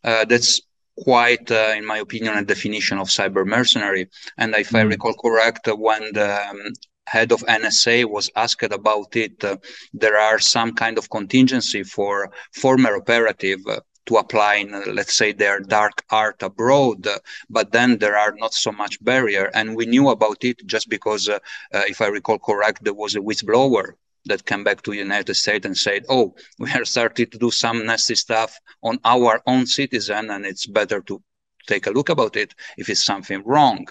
uh, 0.04 0.24
that's 0.26 0.60
quite, 1.02 1.50
uh, 1.50 1.74
in 1.76 1.84
my 1.86 1.98
opinion, 1.98 2.36
a 2.36 2.44
definition 2.44 2.98
of 2.98 3.08
cyber 3.08 3.46
mercenary. 3.46 4.08
And 4.36 4.54
if. 4.54 4.74
I 4.74 4.82
recall 4.82 5.14
correct, 5.14 5.68
when 5.68 6.12
the 6.12 6.48
um, 6.48 6.60
head 7.06 7.32
of 7.32 7.40
NSA 7.40 8.04
was 8.04 8.30
asked 8.36 8.62
about 8.62 9.16
it, 9.16 9.42
uh, 9.42 9.56
there 9.92 10.18
are 10.18 10.38
some 10.38 10.74
kind 10.74 10.98
of 10.98 11.08
contingency 11.08 11.82
for 11.82 12.30
former 12.52 12.96
operative 12.96 13.60
uh, 13.66 13.80
to 14.08 14.16
apply 14.16 14.54
in, 14.56 14.74
uh, 14.74 14.82
let's 14.86 15.14
say, 15.14 15.32
their 15.32 15.60
dark 15.60 16.02
art 16.10 16.42
abroad, 16.42 17.06
uh, 17.06 17.18
but 17.50 17.72
then 17.72 17.98
there 17.98 18.16
are 18.16 18.34
not 18.38 18.54
so 18.54 18.72
much 18.72 19.02
barrier. 19.04 19.50
And 19.54 19.76
we 19.76 19.84
knew 19.84 20.08
about 20.08 20.42
it 20.44 20.66
just 20.66 20.88
because, 20.88 21.28
uh, 21.28 21.38
if 21.72 22.00
I 22.00 22.06
recall 22.06 22.38
correct, 22.38 22.82
there 22.82 22.94
was 22.94 23.14
a 23.14 23.20
whistleblower 23.20 23.92
that 24.24 24.46
came 24.46 24.64
back 24.64 24.80
to 24.82 24.90
the 24.90 24.96
United 24.96 25.34
States 25.34 25.66
and 25.66 25.76
said, 25.76 26.06
"Oh, 26.08 26.34
we 26.58 26.70
are 26.72 26.86
starting 26.86 27.28
to 27.30 27.38
do 27.38 27.50
some 27.50 27.84
nasty 27.84 28.14
stuff 28.14 28.58
on 28.82 28.98
our 29.04 29.42
own 29.46 29.66
citizen, 29.66 30.30
and 30.30 30.46
it's 30.46 30.66
better 30.66 31.00
to 31.02 31.22
take 31.66 31.86
a 31.86 31.90
look 31.90 32.08
about 32.08 32.34
it 32.34 32.54
if 32.78 32.88
it's 32.88 33.04
something 33.04 33.42
wrong." 33.44 33.86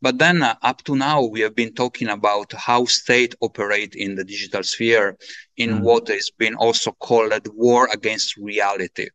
But 0.00 0.18
then, 0.18 0.44
uh, 0.44 0.54
up 0.62 0.84
to 0.84 0.94
now, 0.94 1.18
we 1.24 1.40
have 1.40 1.56
been 1.56 1.74
talking 1.74 2.08
about 2.08 2.52
how 2.52 2.84
state 2.84 3.34
operate 3.40 3.94
in 3.96 4.14
the 4.14 4.24
digital 4.24 4.62
sphere 4.62 5.16
in 5.56 5.70
mm-hmm. 5.70 5.84
what 5.84 6.06
has 6.06 6.30
been 6.30 6.54
also 6.54 6.92
called 6.92 7.48
war 7.52 7.88
against 7.92 8.36
reality. 8.36 9.08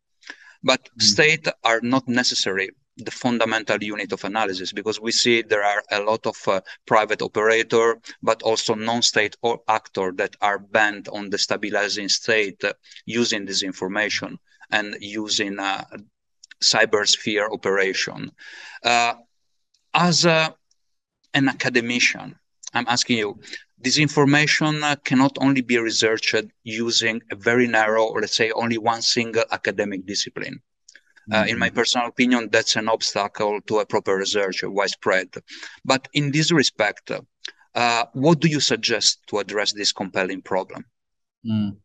But 0.63 0.83
mm-hmm. 0.83 0.99
state 1.01 1.47
are 1.63 1.81
not 1.81 2.07
necessary 2.07 2.69
the 2.97 3.11
fundamental 3.11 3.81
unit 3.81 4.11
of 4.11 4.23
analysis 4.23 4.73
because 4.73 4.99
we 4.99 5.11
see 5.11 5.41
there 5.41 5.63
are 5.63 5.83
a 5.91 6.01
lot 6.01 6.25
of 6.27 6.35
uh, 6.47 6.61
private 6.85 7.21
operator 7.21 7.99
but 8.21 8.41
also 8.43 8.73
non-state 8.75 9.35
or 9.41 9.61
actor 9.67 10.11
that 10.15 10.35
are 10.41 10.59
bent 10.59 11.07
on 11.09 11.31
destabilizing 11.31 12.09
state 12.09 12.63
uh, 12.63 12.73
using 13.05 13.45
this 13.45 13.63
information 13.63 14.37
and 14.71 14.95
using 14.99 15.57
uh, 15.59 15.83
cyber 16.61 17.07
sphere 17.07 17.49
operation 17.51 18.31
uh, 18.83 19.13
as 19.93 20.25
a, 20.25 20.53
an 21.33 21.47
academician 21.47 22.35
i'm 22.73 22.87
asking 22.87 23.17
you 23.17 23.39
this 23.83 23.97
information 23.97 24.83
uh, 24.83 24.95
cannot 25.03 25.37
only 25.39 25.61
be 25.61 25.77
researched 25.77 26.35
using 26.63 27.21
a 27.31 27.35
very 27.35 27.67
narrow 27.67 28.05
or 28.05 28.21
let's 28.21 28.35
say 28.35 28.51
only 28.51 28.77
one 28.77 29.01
single 29.01 29.43
academic 29.51 30.05
discipline 30.05 30.61
uh, 31.31 31.45
in 31.47 31.57
my 31.57 31.67
mm-hmm. 31.67 31.77
personal 31.77 32.07
opinion, 32.07 32.49
that's 32.51 32.75
an 32.75 32.89
obstacle 32.89 33.61
to 33.61 33.79
a 33.79 33.85
proper 33.85 34.15
research 34.15 34.63
widespread. 34.63 35.29
But 35.85 36.07
in 36.13 36.31
this 36.31 36.51
respect, 36.51 37.11
uh, 37.75 38.05
what 38.13 38.39
do 38.39 38.47
you 38.47 38.59
suggest 38.59 39.19
to 39.27 39.37
address 39.37 39.71
this 39.71 39.91
compelling 39.91 40.41
problem? 40.41 40.85
Mm. 41.45 41.77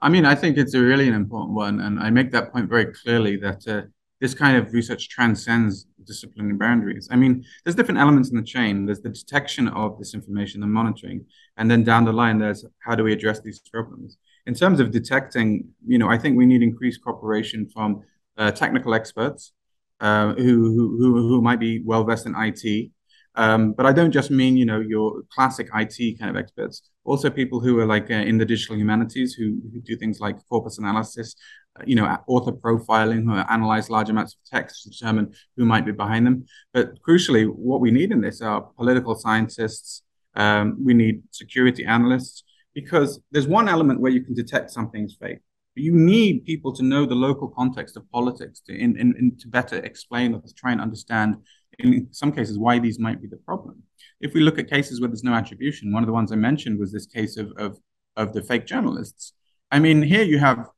I 0.00 0.08
mean, 0.08 0.24
I 0.24 0.34
think 0.34 0.56
it's 0.56 0.74
a 0.74 0.80
really 0.80 1.08
an 1.08 1.14
important 1.14 1.54
one, 1.54 1.80
and 1.80 1.98
I 1.98 2.10
make 2.10 2.30
that 2.30 2.52
point 2.52 2.68
very 2.68 2.86
clearly 2.94 3.36
that 3.38 3.66
uh, 3.66 3.82
this 4.20 4.32
kind 4.32 4.56
of 4.56 4.72
research 4.72 5.08
transcends 5.08 5.86
disciplinary 6.08 6.56
boundaries. 6.56 7.08
I 7.12 7.16
mean, 7.16 7.44
there's 7.62 7.76
different 7.76 8.00
elements 8.00 8.30
in 8.30 8.36
the 8.36 8.42
chain. 8.42 8.86
There's 8.86 9.00
the 9.00 9.10
detection 9.10 9.68
of 9.68 9.98
this 9.98 10.14
information 10.14 10.62
and 10.64 10.72
monitoring, 10.72 11.26
and 11.56 11.70
then 11.70 11.84
down 11.84 12.04
the 12.04 12.12
line, 12.12 12.38
there's 12.38 12.64
how 12.80 12.96
do 12.96 13.04
we 13.04 13.12
address 13.12 13.40
these 13.40 13.60
problems. 13.60 14.18
In 14.46 14.54
terms 14.54 14.80
of 14.80 14.90
detecting, 14.90 15.68
you 15.86 15.98
know, 15.98 16.08
I 16.08 16.18
think 16.18 16.36
we 16.36 16.46
need 16.46 16.62
increased 16.62 17.04
cooperation 17.04 17.68
from 17.68 18.02
uh, 18.36 18.50
technical 18.50 18.94
experts 18.94 19.52
uh, 20.00 20.32
who, 20.34 20.96
who, 20.98 21.28
who 21.28 21.42
might 21.42 21.60
be 21.60 21.82
well 21.84 22.04
versed 22.04 22.26
in 22.26 22.34
IT. 22.36 22.90
Um, 23.38 23.72
but 23.72 23.86
I 23.86 23.92
don't 23.92 24.10
just 24.10 24.32
mean, 24.32 24.56
you 24.56 24.66
know, 24.66 24.80
your 24.80 25.22
classic 25.32 25.68
IT 25.72 26.18
kind 26.18 26.28
of 26.28 26.36
experts. 26.36 26.82
Also, 27.04 27.30
people 27.30 27.60
who 27.60 27.78
are 27.78 27.86
like 27.86 28.10
uh, 28.10 28.14
in 28.14 28.36
the 28.36 28.44
digital 28.44 28.76
humanities 28.76 29.32
who, 29.32 29.60
who 29.72 29.80
do 29.80 29.96
things 29.96 30.18
like 30.18 30.36
corpus 30.48 30.78
analysis, 30.78 31.36
uh, 31.78 31.84
you 31.86 31.94
know, 31.94 32.04
author 32.26 32.50
profiling, 32.50 33.22
who 33.22 33.34
analyze 33.48 33.90
large 33.90 34.10
amounts 34.10 34.34
of 34.34 34.40
text 34.50 34.82
to 34.82 34.90
determine 34.90 35.32
who 35.56 35.64
might 35.64 35.86
be 35.86 35.92
behind 35.92 36.26
them. 36.26 36.46
But 36.72 37.00
crucially, 37.00 37.46
what 37.46 37.80
we 37.80 37.92
need 37.92 38.10
in 38.10 38.20
this 38.20 38.42
are 38.42 38.60
political 38.76 39.14
scientists. 39.14 40.02
Um, 40.34 40.76
we 40.84 40.92
need 40.92 41.22
security 41.30 41.84
analysts 41.84 42.42
because 42.74 43.20
there's 43.30 43.46
one 43.46 43.68
element 43.68 44.00
where 44.00 44.10
you 44.10 44.24
can 44.24 44.34
detect 44.34 44.72
something's 44.72 45.14
fake 45.14 45.38
you 45.78 45.92
need 45.92 46.44
people 46.44 46.72
to 46.74 46.82
know 46.82 47.06
the 47.06 47.14
local 47.14 47.48
context 47.48 47.96
of 47.96 48.10
politics 48.10 48.60
to 48.60 48.74
in, 48.74 48.98
in, 48.98 49.14
in, 49.16 49.36
to 49.38 49.48
better 49.48 49.76
explain 49.76 50.34
or 50.34 50.40
to 50.40 50.52
try 50.54 50.72
and 50.72 50.80
understand 50.80 51.36
in 51.78 52.08
some 52.10 52.32
cases 52.32 52.58
why 52.58 52.78
these 52.78 52.98
might 52.98 53.20
be 53.20 53.28
the 53.28 53.36
problem. 53.36 53.82
If 54.20 54.34
we 54.34 54.40
look 54.40 54.58
at 54.58 54.68
cases 54.68 55.00
where 55.00 55.08
there's 55.08 55.24
no 55.24 55.34
attribution, 55.34 55.92
one 55.92 56.02
of 56.02 56.06
the 56.06 56.12
ones 56.12 56.32
I 56.32 56.36
mentioned 56.36 56.78
was 56.78 56.92
this 56.92 57.06
case 57.06 57.36
of 57.36 57.52
of, 57.56 57.78
of 58.16 58.32
the 58.32 58.42
fake 58.42 58.66
journalists. 58.66 59.32
I 59.70 59.78
mean, 59.78 60.02
here 60.02 60.22
you 60.22 60.38
have 60.38 60.68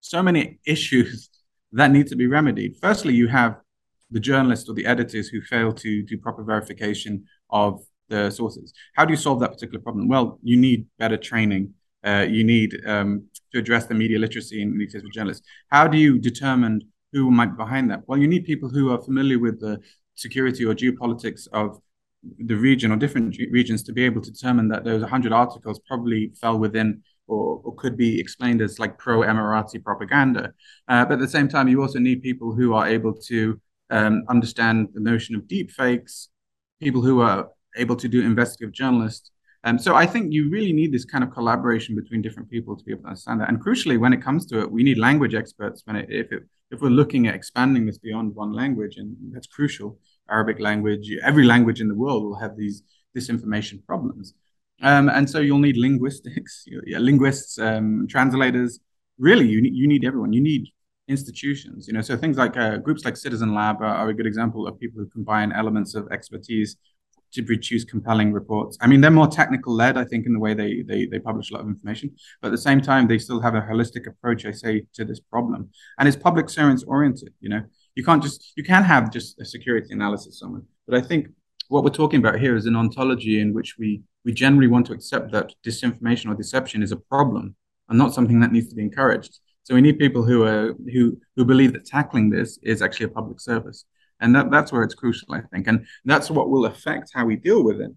so 0.00 0.22
many 0.22 0.58
issues 0.66 1.30
that 1.72 1.90
need 1.90 2.06
to 2.08 2.16
be 2.16 2.26
remedied. 2.26 2.76
Firstly, 2.80 3.14
you 3.14 3.28
have 3.28 3.56
the 4.10 4.20
journalists 4.20 4.68
or 4.68 4.74
the 4.74 4.86
editors 4.86 5.28
who 5.28 5.40
fail 5.40 5.72
to 5.72 6.02
do 6.02 6.16
proper 6.18 6.44
verification 6.44 7.24
of 7.50 7.80
the 8.08 8.30
sources. 8.30 8.72
How 8.94 9.04
do 9.04 9.12
you 9.12 9.16
solve 9.16 9.40
that 9.40 9.52
particular 9.52 9.80
problem? 9.80 10.08
Well, 10.08 10.38
you 10.42 10.56
need 10.56 10.86
better 10.98 11.16
training. 11.16 11.74
Uh, 12.04 12.26
you 12.28 12.44
need 12.44 12.76
um, 12.86 13.24
to 13.52 13.58
address 13.58 13.86
the 13.86 13.94
media 13.94 14.18
literacy 14.18 14.62
in 14.62 14.76
these 14.78 14.92
cases 14.92 15.08
journalists. 15.12 15.46
How 15.70 15.88
do 15.88 15.98
you 15.98 16.18
determine 16.18 16.82
who 17.12 17.30
might 17.30 17.52
be 17.52 17.56
behind 17.56 17.90
that? 17.90 18.02
Well, 18.06 18.18
you 18.18 18.28
need 18.28 18.44
people 18.44 18.68
who 18.68 18.92
are 18.92 19.00
familiar 19.00 19.38
with 19.38 19.60
the 19.60 19.80
security 20.14 20.64
or 20.64 20.74
geopolitics 20.74 21.48
of 21.52 21.80
the 22.38 22.54
region 22.54 22.90
or 22.90 22.96
different 22.96 23.36
regions 23.50 23.82
to 23.82 23.92
be 23.92 24.04
able 24.04 24.22
to 24.22 24.30
determine 24.30 24.68
that 24.68 24.84
those 24.84 25.02
100 25.02 25.32
articles 25.32 25.80
probably 25.86 26.32
fell 26.40 26.58
within 26.58 27.02
or, 27.26 27.60
or 27.64 27.74
could 27.74 27.96
be 27.96 28.18
explained 28.18 28.62
as 28.62 28.78
like 28.78 28.98
pro 28.98 29.20
Emirati 29.20 29.82
propaganda. 29.82 30.52
Uh, 30.88 31.04
but 31.04 31.14
at 31.14 31.20
the 31.20 31.28
same 31.28 31.48
time, 31.48 31.68
you 31.68 31.82
also 31.82 31.98
need 31.98 32.22
people 32.22 32.54
who 32.54 32.74
are 32.74 32.86
able 32.86 33.12
to 33.12 33.60
um, 33.90 34.24
understand 34.28 34.88
the 34.94 35.00
notion 35.00 35.34
of 35.34 35.46
deep 35.46 35.70
fakes, 35.70 36.28
people 36.80 37.02
who 37.02 37.20
are 37.20 37.48
able 37.76 37.96
to 37.96 38.08
do 38.08 38.22
investigative 38.22 38.72
journalists, 38.72 39.30
um, 39.64 39.78
so 39.78 39.94
I 39.94 40.06
think 40.06 40.32
you 40.32 40.50
really 40.50 40.74
need 40.74 40.92
this 40.92 41.06
kind 41.06 41.24
of 41.24 41.30
collaboration 41.30 41.94
between 41.94 42.20
different 42.20 42.50
people 42.50 42.76
to 42.76 42.84
be 42.84 42.92
able 42.92 43.02
to 43.04 43.08
understand 43.08 43.40
that. 43.40 43.48
And 43.48 43.64
crucially, 43.64 43.98
when 43.98 44.12
it 44.12 44.22
comes 44.22 44.44
to 44.46 44.60
it, 44.60 44.70
we 44.70 44.82
need 44.82 44.98
language 44.98 45.34
experts. 45.34 45.82
When 45.86 45.96
it, 45.96 46.06
if 46.10 46.30
it, 46.32 46.42
if 46.70 46.80
we're 46.80 46.88
looking 46.88 47.26
at 47.26 47.34
expanding 47.34 47.86
this 47.86 47.98
beyond 47.98 48.34
one 48.34 48.52
language, 48.52 48.96
and 48.96 49.16
that's 49.32 49.46
crucial, 49.46 49.98
Arabic 50.30 50.60
language, 50.60 51.10
every 51.22 51.44
language 51.44 51.80
in 51.80 51.88
the 51.88 51.94
world 51.94 52.24
will 52.24 52.38
have 52.38 52.56
these 52.56 52.82
disinformation 53.16 53.84
problems. 53.84 54.34
Um, 54.82 55.08
and 55.08 55.28
so 55.28 55.40
you'll 55.40 55.58
need 55.58 55.76
linguistics, 55.76 56.64
yeah, 56.86 56.98
linguists, 56.98 57.58
um, 57.58 58.06
translators. 58.08 58.80
Really, 59.18 59.46
you 59.46 59.62
need, 59.62 59.74
you 59.74 59.86
need 59.86 60.04
everyone. 60.04 60.32
You 60.32 60.40
need 60.42 60.68
institutions. 61.08 61.86
You 61.86 61.94
know, 61.94 62.00
so 62.00 62.16
things 62.16 62.36
like 62.36 62.56
uh, 62.56 62.78
groups 62.78 63.04
like 63.04 63.16
Citizen 63.16 63.54
Lab 63.54 63.80
are, 63.80 63.84
are, 63.84 64.08
a 64.08 64.14
good 64.14 64.26
example 64.26 64.66
of 64.66 64.78
people 64.78 65.00
who 65.00 65.08
combine 65.08 65.52
elements 65.52 65.94
of 65.94 66.08
expertise 66.10 66.76
to 67.34 67.42
produce 67.42 67.84
compelling 67.84 68.32
reports. 68.32 68.78
I 68.80 68.86
mean, 68.86 69.00
they're 69.00 69.10
more 69.10 69.26
technical 69.26 69.74
led, 69.74 69.96
I 69.96 70.04
think, 70.04 70.26
in 70.26 70.32
the 70.32 70.38
way 70.38 70.54
they, 70.54 70.82
they 70.82 71.06
they 71.06 71.18
publish 71.18 71.50
a 71.50 71.54
lot 71.54 71.62
of 71.62 71.68
information, 71.68 72.14
but 72.40 72.48
at 72.48 72.52
the 72.52 72.58
same 72.58 72.80
time, 72.80 73.06
they 73.06 73.18
still 73.18 73.40
have 73.40 73.54
a 73.54 73.60
holistic 73.60 74.06
approach, 74.06 74.46
I 74.46 74.52
say, 74.52 74.84
to 74.94 75.04
this 75.04 75.20
problem, 75.20 75.70
and 75.98 76.08
it's 76.08 76.16
public 76.16 76.48
service 76.48 76.84
oriented. 76.84 77.32
You 77.40 77.50
know, 77.50 77.62
you 77.94 78.04
can't 78.04 78.22
just 78.22 78.52
you 78.56 78.64
can 78.64 78.82
have 78.82 79.12
just 79.12 79.40
a 79.40 79.44
security 79.44 79.88
analysis 79.90 80.38
someone, 80.38 80.64
but 80.86 80.96
I 80.96 81.00
think 81.00 81.28
what 81.68 81.84
we're 81.84 81.90
talking 81.90 82.20
about 82.20 82.38
here 82.38 82.56
is 82.56 82.66
an 82.66 82.76
ontology 82.76 83.40
in 83.40 83.52
which 83.52 83.76
we 83.78 84.02
we 84.24 84.32
generally 84.32 84.68
want 84.68 84.86
to 84.86 84.92
accept 84.92 85.32
that 85.32 85.52
disinformation 85.66 86.30
or 86.30 86.34
deception 86.34 86.82
is 86.82 86.92
a 86.92 86.96
problem 86.96 87.54
and 87.88 87.98
not 87.98 88.14
something 88.14 88.40
that 88.40 88.52
needs 88.52 88.68
to 88.68 88.74
be 88.74 88.82
encouraged. 88.82 89.40
So 89.64 89.74
we 89.74 89.80
need 89.80 89.98
people 89.98 90.22
who 90.22 90.44
are 90.44 90.74
who 90.92 91.18
who 91.36 91.44
believe 91.44 91.72
that 91.72 91.86
tackling 91.86 92.30
this 92.30 92.58
is 92.62 92.82
actually 92.82 93.06
a 93.06 93.16
public 93.20 93.40
service. 93.40 93.84
And 94.20 94.34
that, 94.34 94.50
that's 94.50 94.72
where 94.72 94.82
it's 94.82 94.94
crucial, 94.94 95.34
I 95.34 95.40
think. 95.52 95.66
And 95.66 95.86
that's 96.04 96.30
what 96.30 96.50
will 96.50 96.66
affect 96.66 97.10
how 97.14 97.24
we 97.24 97.36
deal 97.36 97.62
with 97.62 97.80
it. 97.80 97.90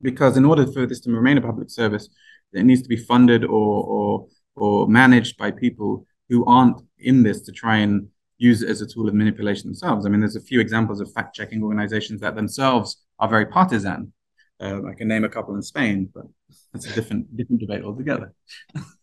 Because 0.00 0.36
in 0.36 0.44
order 0.44 0.66
for 0.66 0.86
this 0.86 1.00
to 1.00 1.10
remain 1.10 1.38
a 1.38 1.42
public 1.42 1.70
service, 1.70 2.08
it 2.52 2.64
needs 2.64 2.82
to 2.82 2.88
be 2.88 2.96
funded 2.96 3.44
or, 3.44 3.84
or, 3.84 4.26
or 4.54 4.88
managed 4.88 5.36
by 5.36 5.50
people 5.50 6.06
who 6.28 6.44
aren't 6.44 6.80
in 6.98 7.22
this 7.22 7.40
to 7.42 7.52
try 7.52 7.78
and 7.78 8.08
use 8.38 8.62
it 8.62 8.68
as 8.68 8.80
a 8.80 8.86
tool 8.86 9.08
of 9.08 9.14
manipulation 9.14 9.68
themselves. 9.68 10.06
I 10.06 10.08
mean, 10.08 10.20
there's 10.20 10.36
a 10.36 10.40
few 10.40 10.60
examples 10.60 11.00
of 11.00 11.12
fact 11.12 11.34
checking 11.34 11.62
organizations 11.62 12.20
that 12.20 12.36
themselves 12.36 13.02
are 13.18 13.28
very 13.28 13.46
partisan. 13.46 14.12
Uh, 14.60 14.84
I 14.86 14.94
can 14.94 15.08
name 15.08 15.24
a 15.24 15.28
couple 15.28 15.54
in 15.54 15.62
Spain, 15.62 16.08
but 16.14 16.24
that's 16.72 16.86
a 16.86 16.94
different 16.94 17.36
different 17.36 17.60
debate 17.60 17.84
altogether. 17.84 18.32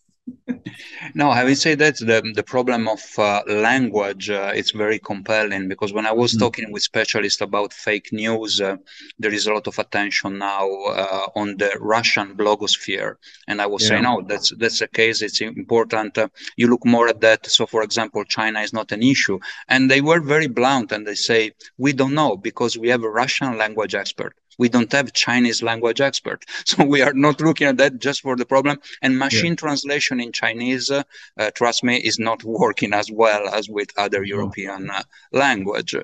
no, 1.14 1.30
I 1.30 1.44
would 1.44 1.58
say 1.58 1.76
that 1.76 1.98
the, 1.98 2.32
the 2.34 2.44
problem 2.44 2.88
of 2.88 3.02
uh, 3.18 3.44
language 3.48 4.30
uh, 4.30 4.52
it's 4.56 4.72
very 4.72 5.00
compelling 5.00 5.68
because 5.68 5.94
when 5.94 6.06
I 6.06 6.12
was 6.12 6.34
mm. 6.34 6.40
talking 6.40 6.72
with 6.72 6.84
specialists 6.84 7.42
about 7.42 7.74
fake 7.74 8.12
news, 8.12 8.62
uh, 8.62 8.78
there 9.20 9.34
is 9.34 9.48
a 9.48 9.54
lot 9.54 9.68
of 9.68 9.78
attention 9.80 10.38
now 10.38 10.68
uh, 10.68 11.28
on 11.36 11.58
the 11.58 11.72
Russian 11.80 12.36
blogosphere, 12.36 13.16
and 13.48 13.62
I 13.62 13.68
was 13.68 13.84
yeah. 13.84 13.90
saying, 13.90 14.04
no, 14.04 14.24
that's 14.28 14.52
that's 14.58 14.80
the 14.80 14.88
case. 14.88 15.22
It's 15.22 15.42
important. 15.42 16.18
Uh, 16.18 16.30
you 16.58 16.68
look 16.68 16.86
more 16.86 17.08
at 17.08 17.22
that. 17.22 17.46
So, 17.46 17.66
for 17.66 17.84
example, 17.84 18.24
China 18.24 18.62
is 18.62 18.74
not 18.74 18.92
an 18.92 19.04
issue, 19.04 19.40
and 19.68 19.90
they 19.90 20.02
were 20.02 20.20
very 20.20 20.48
blunt 20.48 20.92
and 20.92 21.06
they 21.06 21.16
say 21.16 21.52
we 21.78 21.94
don't 21.94 22.14
know 22.14 22.38
because 22.38 22.78
we 22.78 22.90
have 22.90 23.04
a 23.04 23.10
Russian 23.10 23.58
language 23.58 23.96
expert 23.96 24.36
we 24.58 24.70
don't 24.70 24.92
have 24.92 25.14
Chinese 25.14 25.62
language 25.62 26.02
expert. 26.02 26.46
So 26.66 26.84
we 26.84 27.02
are 27.02 27.14
not 27.14 27.42
looking 27.42 27.68
at 27.68 27.78
that 27.78 28.00
just 28.00 28.22
for 28.22 28.36
the 28.36 28.46
problem. 28.46 28.80
And 29.02 29.18
machine 29.18 29.54
yeah. 29.54 29.64
translation 29.66 30.20
in 30.20 30.32
Chinese, 30.32 30.90
uh, 30.92 31.04
uh, 31.38 31.52
trust 31.52 31.84
me, 31.84 31.98
is 31.98 32.18
not 32.20 32.44
working 32.64 32.94
as 32.94 33.12
well 33.12 33.48
as 33.50 33.70
with 33.70 33.90
other 33.98 34.24
European 34.24 34.90
uh, 34.90 35.04
language. 35.32 35.96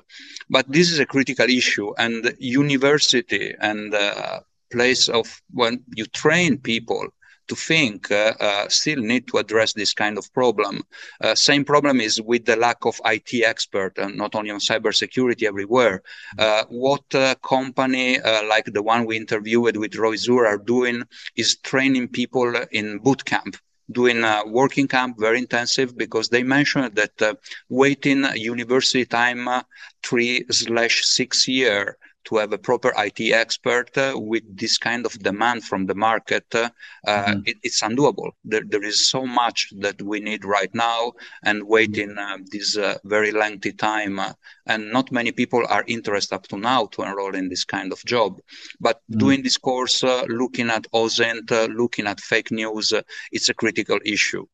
But 0.48 0.70
this 0.70 0.90
is 0.90 0.98
a 0.98 1.06
critical 1.06 1.48
issue, 1.48 1.92
and 1.98 2.34
university 2.38 3.54
and 3.60 3.94
uh, 3.94 4.40
place 4.70 5.08
of 5.08 5.42
when 5.52 5.84
you 5.94 6.06
train 6.06 6.58
people 6.58 7.08
to 7.48 7.54
think 7.54 8.10
uh, 8.10 8.34
uh, 8.40 8.68
still 8.68 9.00
need 9.00 9.26
to 9.28 9.38
address 9.38 9.72
this 9.72 9.92
kind 9.92 10.18
of 10.18 10.32
problem. 10.32 10.82
Uh, 11.20 11.34
same 11.34 11.64
problem 11.64 12.00
is 12.00 12.20
with 12.20 12.44
the 12.44 12.56
lack 12.56 12.84
of 12.84 13.00
IT 13.04 13.44
expert, 13.44 13.98
and 13.98 14.16
not 14.16 14.34
only 14.34 14.50
on 14.50 14.60
cybersecurity 14.60 15.44
everywhere. 15.44 16.02
Uh, 16.38 16.64
what 16.68 17.04
company 17.42 18.18
uh, 18.20 18.44
like 18.46 18.66
the 18.66 18.82
one 18.82 19.04
we 19.06 19.16
interviewed 19.16 19.76
with 19.76 19.96
Roy 19.96 20.16
Zur 20.16 20.46
are 20.46 20.58
doing 20.58 21.02
is 21.36 21.56
training 21.56 22.08
people 22.08 22.54
in 22.70 22.98
boot 22.98 23.24
camp 23.24 23.56
doing 23.90 24.24
a 24.24 24.42
working 24.46 24.88
camp 24.88 25.18
very 25.18 25.38
intensive 25.38 25.96
because 25.96 26.28
they 26.28 26.42
mentioned 26.42 26.94
that 26.94 27.20
uh, 27.20 27.34
waiting 27.68 28.24
university 28.36 29.04
time 29.04 29.46
uh, 29.48 29.62
three 30.02 30.44
slash 30.50 31.04
six 31.04 31.46
year 31.46 31.98
to 32.24 32.36
have 32.36 32.52
a 32.52 32.58
proper 32.58 32.92
IT 32.96 33.20
expert 33.32 33.96
uh, 33.96 34.14
with 34.16 34.44
this 34.56 34.78
kind 34.78 35.06
of 35.06 35.18
demand 35.18 35.64
from 35.64 35.86
the 35.86 35.94
market, 35.94 36.44
uh, 36.54 36.70
mm-hmm. 37.06 37.40
it, 37.46 37.56
it's 37.62 37.82
undoable. 37.82 38.30
There, 38.44 38.62
there 38.66 38.84
is 38.84 39.08
so 39.08 39.26
much 39.26 39.72
that 39.78 40.00
we 40.02 40.20
need 40.20 40.44
right 40.44 40.72
now, 40.74 41.12
and 41.44 41.66
waiting 41.66 42.16
uh, 42.18 42.38
this 42.50 42.76
uh, 42.76 42.98
very 43.04 43.32
lengthy 43.32 43.72
time, 43.72 44.20
and 44.66 44.92
not 44.92 45.12
many 45.12 45.32
people 45.32 45.64
are 45.68 45.84
interested 45.86 46.34
up 46.34 46.46
to 46.48 46.56
now 46.56 46.86
to 46.86 47.02
enroll 47.02 47.34
in 47.34 47.48
this 47.48 47.64
kind 47.64 47.92
of 47.92 48.04
job. 48.04 48.40
But 48.80 48.96
mm-hmm. 48.98 49.18
doing 49.18 49.42
this 49.42 49.58
course, 49.58 50.04
uh, 50.04 50.24
looking 50.28 50.70
at 50.70 50.86
OSINT, 50.92 51.50
looking 51.76 52.06
at 52.06 52.20
fake 52.20 52.50
news, 52.50 52.92
it's 53.30 53.48
a 53.48 53.54
critical 53.54 53.98
issue. 54.04 54.46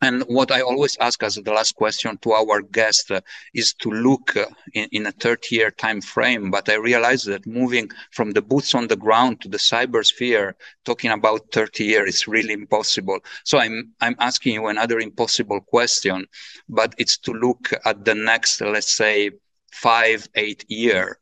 And 0.00 0.22
what 0.28 0.52
I 0.52 0.60
always 0.60 0.96
ask 0.98 1.22
as 1.22 1.34
the 1.34 1.52
last 1.52 1.74
question 1.74 2.18
to 2.18 2.32
our 2.32 2.62
guest 2.62 3.10
uh, 3.10 3.20
is 3.52 3.74
to 3.74 3.90
look 3.90 4.36
uh, 4.36 4.46
in, 4.72 4.88
in, 4.92 5.06
a 5.06 5.12
30 5.12 5.56
year 5.56 5.70
time 5.72 6.00
frame. 6.00 6.50
But 6.50 6.68
I 6.68 6.74
realize 6.74 7.24
that 7.24 7.46
moving 7.46 7.90
from 8.12 8.30
the 8.30 8.42
boots 8.42 8.74
on 8.74 8.86
the 8.86 8.96
ground 8.96 9.40
to 9.40 9.48
the 9.48 9.58
cyber 9.58 10.06
sphere, 10.06 10.56
talking 10.84 11.10
about 11.10 11.50
30 11.52 11.84
years 11.84 12.14
is 12.14 12.28
really 12.28 12.52
impossible. 12.52 13.18
So 13.44 13.58
I'm, 13.58 13.92
I'm 14.00 14.16
asking 14.20 14.54
you 14.54 14.66
another 14.68 15.00
impossible 15.00 15.60
question, 15.62 16.26
but 16.68 16.94
it's 16.98 17.18
to 17.18 17.32
look 17.32 17.70
at 17.84 18.04
the 18.04 18.14
next, 18.14 18.60
let's 18.60 18.94
say, 18.94 19.32
five, 19.72 20.28
eight 20.34 20.64
year. 20.68 21.18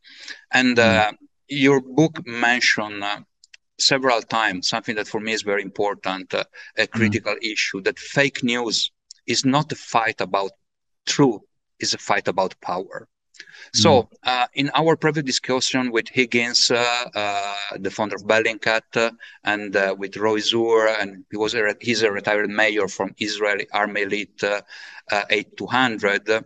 And 0.53 0.79
uh, 0.79 1.13
mm. 1.13 1.17
your 1.49 1.81
book 1.81 2.27
mentioned 2.27 3.03
uh, 3.03 3.21
several 3.79 4.23
times 4.23 4.69
something 4.69 4.97
that 4.97 5.09
for 5.09 5.21
me 5.21 5.33
is 5.33 5.43
very 5.43 5.63
important, 5.63 6.33
uh, 6.35 6.45
a 6.79 6.83
mm. 6.83 6.91
critical 6.91 7.35
mm. 7.35 7.53
issue 7.53 7.81
that 7.83 7.99
fake 7.99 8.43
news 8.43 8.91
is 9.27 9.45
not 9.45 9.73
a 9.73 9.77
fight 9.77 10.21
about 10.21 10.53
truth, 11.07 11.43
is 11.79 11.95
a 11.95 11.99
fight 11.99 12.29
about 12.29 12.61
power. 12.61 13.09
So, 13.75 14.03
mm. 14.03 14.09
uh, 14.25 14.47
in 14.55 14.71
our 14.75 14.97
previous 14.97 15.25
discussion 15.25 15.91
with 15.93 16.09
Higgins, 16.09 16.71
uh, 16.71 17.05
uh, 17.15 17.55
the 17.79 17.91
founder 17.91 18.17
of 18.17 18.23
Bellingcat, 18.23 18.97
uh, 18.97 19.11
and 19.45 19.77
uh, 19.77 19.95
with 19.99 20.17
Roy 20.17 20.39
Zur, 20.39 20.89
and 20.89 21.25
he 21.31 21.37
was 21.37 21.55
a, 21.55 21.75
he's 21.81 22.03
a 22.03 22.11
retired 22.11 22.49
mayor 22.49 22.89
from 22.89 23.15
Israeli 23.19 23.67
Army 23.73 24.03
Elite 24.03 24.43
uh, 24.43 24.63
8200, 25.31 26.45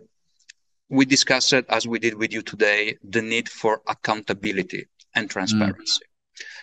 we 0.89 1.05
discussed, 1.05 1.53
as 1.53 1.87
we 1.87 1.99
did 1.99 2.15
with 2.15 2.33
you 2.33 2.41
today, 2.41 2.97
the 3.01 3.21
need 3.21 3.47
for 3.47 3.81
accountability 3.87 4.87
and 5.15 5.27
mm. 5.27 5.31
transparency. 5.31 6.03
Mm. 6.03 6.10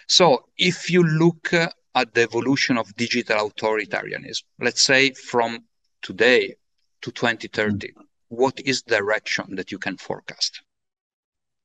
So 0.08 0.44
if 0.56 0.90
you 0.90 1.04
look 1.04 1.52
uh, 1.52 1.68
at 1.94 2.14
the 2.14 2.22
evolution 2.22 2.78
of 2.78 2.94
digital 2.96 3.50
authoritarianism, 3.50 4.42
let's 4.58 4.82
say 4.82 5.12
from 5.12 5.64
today 6.02 6.54
to 7.02 7.12
2030, 7.12 7.88
mm-hmm. 7.88 8.00
what 8.28 8.58
is 8.64 8.82
the 8.82 8.96
direction 8.96 9.54
that 9.56 9.70
you 9.70 9.78
can 9.78 9.98
forecast? 9.98 10.62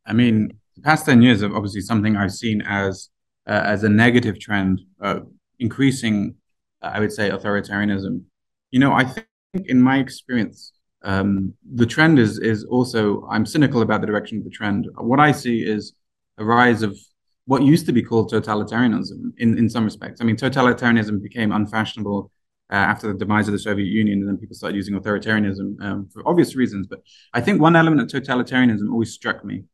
I 0.06 0.12
mean, 0.12 0.52
the 0.76 0.82
past 0.82 1.06
10 1.06 1.22
years 1.22 1.42
are 1.42 1.56
obviously 1.56 1.82
something 1.82 2.18
I've 2.18 2.34
seen 2.34 2.62
as 2.62 3.10
uh, 3.46 3.62
as 3.66 3.84
a 3.84 3.90
negative 3.90 4.40
trend, 4.40 4.82
uh, 5.02 5.20
increasing, 5.60 6.36
uh, 6.82 6.92
I 6.94 7.00
would 7.02 7.12
say, 7.12 7.30
authoritarianism. 7.30 8.24
You 8.72 8.80
know, 8.80 8.94
I 8.94 9.04
think 9.04 9.28
in 9.66 9.82
my 9.82 10.00
experience, 10.00 10.72
um, 11.04 11.54
the 11.74 11.86
trend 11.86 12.20
is 12.20 12.40
is 12.40 12.64
also 12.66 13.26
I'm 13.30 13.46
cynical 13.46 13.82
about 13.82 14.02
the 14.02 14.08
direction 14.08 14.38
of 14.38 14.46
the 14.46 14.50
trend. 14.50 14.88
What 14.98 15.20
I 15.20 15.32
see 15.32 15.60
is 15.60 15.94
a 16.38 16.46
rise 16.46 16.82
of 16.84 16.98
what 17.46 17.64
used 17.64 17.86
to 17.86 17.92
be 17.92 18.02
called 18.02 18.32
totalitarianism 18.32 19.34
in, 19.38 19.58
in 19.58 19.70
some 19.70 19.84
respects. 19.84 20.22
I 20.22 20.24
mean, 20.24 20.38
totalitarianism 20.38 21.22
became 21.22 21.52
unfashionable 21.52 22.32
uh, 22.72 22.76
after 22.76 23.08
the 23.12 23.20
demise 23.20 23.48
of 23.48 23.52
the 23.52 23.60
Soviet 23.60 23.88
Union, 23.88 24.20
and 24.20 24.28
then 24.28 24.38
people 24.38 24.56
started 24.56 24.78
using 24.78 24.96
authoritarianism 24.96 25.82
um, 25.82 26.10
for 26.12 26.28
obvious 26.28 26.56
reasons. 26.56 26.88
But 26.88 27.02
I 27.34 27.42
think 27.42 27.62
one 27.62 27.76
element 27.76 28.02
of 28.02 28.08
totalitarianism 28.08 28.90
always 28.92 29.14
struck 29.14 29.44
me. 29.44 29.66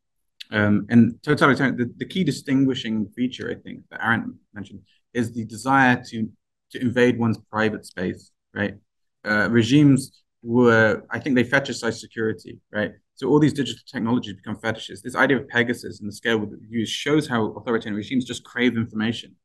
Um, 0.50 0.86
and 0.90 1.22
totalitarian, 1.22 1.76
the, 1.76 1.92
the 1.96 2.04
key 2.04 2.24
distinguishing 2.24 3.06
feature, 3.14 3.50
I 3.50 3.54
think, 3.62 3.82
that 3.90 4.04
Arendt 4.04 4.34
mentioned, 4.52 4.80
is 5.14 5.32
the 5.32 5.44
desire 5.44 6.02
to 6.10 6.28
to 6.72 6.80
invade 6.80 7.18
one's 7.18 7.38
private 7.50 7.84
space, 7.84 8.30
right? 8.54 8.74
Uh, 9.24 9.48
regimes 9.50 10.22
were, 10.42 11.04
I 11.10 11.18
think, 11.18 11.34
they 11.34 11.44
fetishize 11.44 12.00
security, 12.00 12.58
right? 12.72 12.92
So 13.14 13.28
all 13.28 13.38
these 13.38 13.52
digital 13.52 13.82
technologies 13.86 14.34
become 14.34 14.56
fetishes. 14.56 15.02
This 15.02 15.14
idea 15.14 15.38
of 15.38 15.48
Pegasus 15.48 16.00
and 16.00 16.08
the 16.08 16.12
scale 16.12 16.38
with 16.38 16.58
used 16.68 16.92
shows 16.92 17.28
how 17.28 17.52
authoritarian 17.52 17.96
regimes 17.96 18.24
just 18.24 18.44
crave 18.44 18.76
information. 18.76 19.36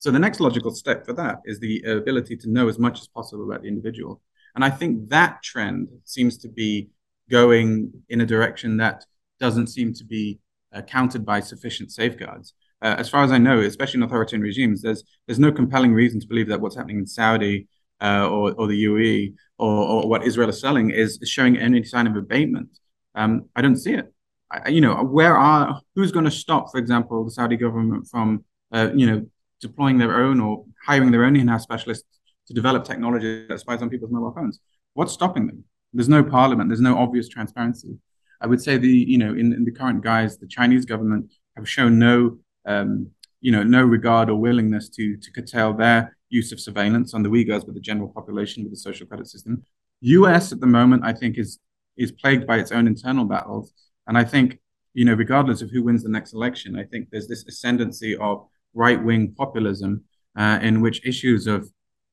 So 0.00 0.10
the 0.10 0.18
next 0.18 0.40
logical 0.40 0.74
step 0.74 1.06
for 1.06 1.12
that 1.12 1.40
is 1.44 1.60
the 1.60 1.82
ability 1.82 2.36
to 2.38 2.50
know 2.50 2.68
as 2.68 2.78
much 2.78 3.00
as 3.00 3.06
possible 3.06 3.44
about 3.44 3.62
the 3.62 3.68
individual. 3.68 4.20
And 4.54 4.64
I 4.64 4.70
think 4.70 5.10
that 5.10 5.42
trend 5.42 5.88
seems 6.04 6.38
to 6.38 6.48
be 6.48 6.88
going 7.30 7.92
in 8.08 8.20
a 8.20 8.26
direction 8.26 8.78
that 8.78 9.04
doesn't 9.38 9.68
seem 9.68 9.92
to 9.94 10.04
be 10.04 10.40
uh, 10.72 10.82
countered 10.82 11.24
by 11.24 11.40
sufficient 11.40 11.92
safeguards. 11.92 12.54
Uh, 12.82 12.96
as 12.98 13.08
far 13.08 13.22
as 13.22 13.30
I 13.30 13.38
know, 13.38 13.60
especially 13.60 13.98
in 13.98 14.04
authoritarian 14.04 14.42
regimes, 14.42 14.82
there's 14.82 15.04
there's 15.26 15.38
no 15.38 15.52
compelling 15.52 15.92
reason 15.92 16.18
to 16.20 16.26
believe 16.26 16.48
that 16.48 16.60
what's 16.60 16.76
happening 16.76 16.98
in 16.98 17.06
Saudi 17.06 17.68
uh, 18.00 18.28
or, 18.28 18.52
or 18.52 18.66
the 18.66 18.84
UAE 18.84 19.34
or, 19.58 19.86
or, 19.86 20.08
what 20.08 20.24
Israel 20.24 20.48
is 20.48 20.60
selling 20.60 20.90
is, 20.90 21.18
is 21.20 21.28
showing 21.28 21.58
any 21.58 21.84
sign 21.84 22.06
of 22.06 22.16
abatement. 22.16 22.68
Um, 23.14 23.46
I 23.54 23.60
don't 23.60 23.76
see 23.76 23.92
it. 23.92 24.12
I, 24.50 24.70
you 24.70 24.80
know, 24.80 24.94
where 25.04 25.36
are 25.36 25.80
who's 25.94 26.12
going 26.12 26.24
to 26.24 26.30
stop, 26.30 26.70
for 26.70 26.78
example, 26.78 27.24
the 27.24 27.30
Saudi 27.30 27.56
government 27.56 28.08
from, 28.10 28.44
uh, 28.72 28.90
you 28.94 29.06
know, 29.06 29.26
deploying 29.60 29.98
their 29.98 30.16
own 30.16 30.40
or 30.40 30.64
hiring 30.86 31.10
their 31.10 31.24
own 31.24 31.36
in-house 31.36 31.62
specialists 31.62 32.06
to 32.48 32.54
develop 32.54 32.84
technology 32.84 33.46
that 33.46 33.60
spies 33.60 33.82
on 33.82 33.90
people's 33.90 34.10
mobile 34.10 34.32
phones? 34.32 34.60
What's 34.94 35.12
stopping 35.12 35.46
them? 35.46 35.64
There's 35.92 36.08
no 36.08 36.22
parliament. 36.22 36.70
There's 36.70 36.80
no 36.80 36.98
obvious 36.98 37.28
transparency. 37.28 37.98
I 38.40 38.46
would 38.46 38.62
say 38.62 38.78
the 38.78 38.88
you 38.88 39.18
know 39.18 39.30
in, 39.30 39.52
in 39.52 39.64
the 39.64 39.72
current 39.72 40.02
guise, 40.02 40.38
the 40.38 40.46
Chinese 40.46 40.84
government 40.84 41.32
have 41.56 41.68
shown 41.68 41.98
no 41.98 42.38
um, 42.66 43.10
you 43.40 43.52
know 43.52 43.62
no 43.62 43.82
regard 43.82 44.30
or 44.30 44.36
willingness 44.36 44.88
to 44.90 45.16
to 45.16 45.30
curtail 45.32 45.74
their 45.74 46.16
use 46.30 46.52
of 46.52 46.60
surveillance 46.60 47.12
on 47.12 47.22
the 47.22 47.28
Uyghurs 47.28 47.66
with 47.66 47.74
the 47.74 47.80
general 47.80 48.08
population 48.08 48.62
with 48.62 48.72
the 48.72 48.78
social 48.78 49.06
credit 49.06 49.26
system. 49.26 49.62
U.S. 50.00 50.52
at 50.52 50.60
the 50.60 50.66
moment, 50.66 51.04
I 51.04 51.12
think, 51.12 51.36
is 51.36 51.58
is 51.96 52.12
plagued 52.12 52.46
by 52.46 52.58
its 52.58 52.72
own 52.72 52.86
internal 52.86 53.26
battles. 53.26 53.72
And 54.06 54.16
I 54.16 54.24
think, 54.24 54.58
you 54.94 55.04
know, 55.04 55.12
regardless 55.12 55.60
of 55.60 55.70
who 55.70 55.82
wins 55.82 56.02
the 56.02 56.08
next 56.08 56.32
election, 56.32 56.78
I 56.78 56.84
think 56.84 57.08
there's 57.10 57.28
this 57.28 57.44
ascendancy 57.46 58.16
of 58.16 58.46
right 58.72 59.02
wing 59.02 59.34
populism 59.36 60.04
uh, 60.36 60.58
in 60.62 60.80
which 60.80 61.04
issues 61.04 61.46
of, 61.46 61.70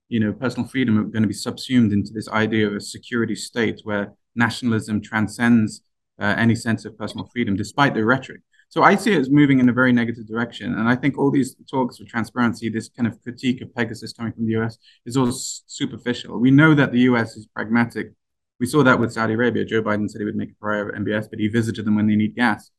you 0.10 0.19
know, 0.19 0.34
personal 0.34 0.67
freedom 0.67 0.97
are 0.99 1.03
going 1.03 1.21
to 1.21 1.27
be 1.27 1.34
subsumed 1.34 1.93
into 1.93 2.12
this 2.12 2.27
idea 2.30 2.67
of 2.67 2.73
a 2.73 2.82
security 2.82 3.36
state 3.36 3.80
where 3.84 4.13
nationalism 4.36 5.01
transcends 5.01 5.82
uh, 6.19 6.36
any 6.38 6.56
sense 6.56 6.84
of 6.84 6.97
personal 6.97 7.30
freedom, 7.32 7.56
despite 7.56 7.93
the 7.93 8.03
rhetoric. 8.03 8.41
So 8.69 8.84
I 8.84 8.95
see 8.95 9.13
it 9.13 9.19
as 9.19 9.30
moving 9.30 9.60
in 9.60 9.69
a 9.69 9.73
very 9.73 9.93
negative 9.93 10.27
direction. 10.27 10.73
And 10.73 10.89
I 10.89 10.95
think 10.95 11.17
all 11.17 11.32
these 11.32 11.56
talks 11.71 11.99
of 11.99 12.08
transparency, 12.08 12.69
this 12.69 12.89
kind 12.89 13.08
of 13.08 13.21
critique 13.23 13.62
of 13.62 13.73
Pegasus 13.73 14.13
coming 14.13 14.34
from 14.34 14.45
the 14.45 14.58
US, 14.60 14.77
is 15.06 15.15
all 15.15 15.32
superficial. 15.32 16.38
We 16.39 16.51
know 16.51 16.75
that 16.75 16.91
the 16.91 16.99
US 17.01 17.38
is 17.38 17.47
pragmatic 17.47 18.12
we 18.60 18.65
saw 18.65 18.84
that 18.84 18.99
with 18.99 19.13
Saudi 19.13 19.34
Arabia. 19.34 19.65
Joe 19.65 19.84
Biden 19.84 20.10
said 20.10 20.19
he 20.19 20.25
would 20.25 20.36
make 20.36 20.51
a 20.51 20.56
prior 20.56 20.91
MBS, 20.91 21.30
but 21.30 21.39
he 21.39 21.47
visited 21.47 21.86
them 21.86 21.95
when 21.95 22.08
they 22.08 22.15
need 22.15 22.36
gas. 22.36 22.71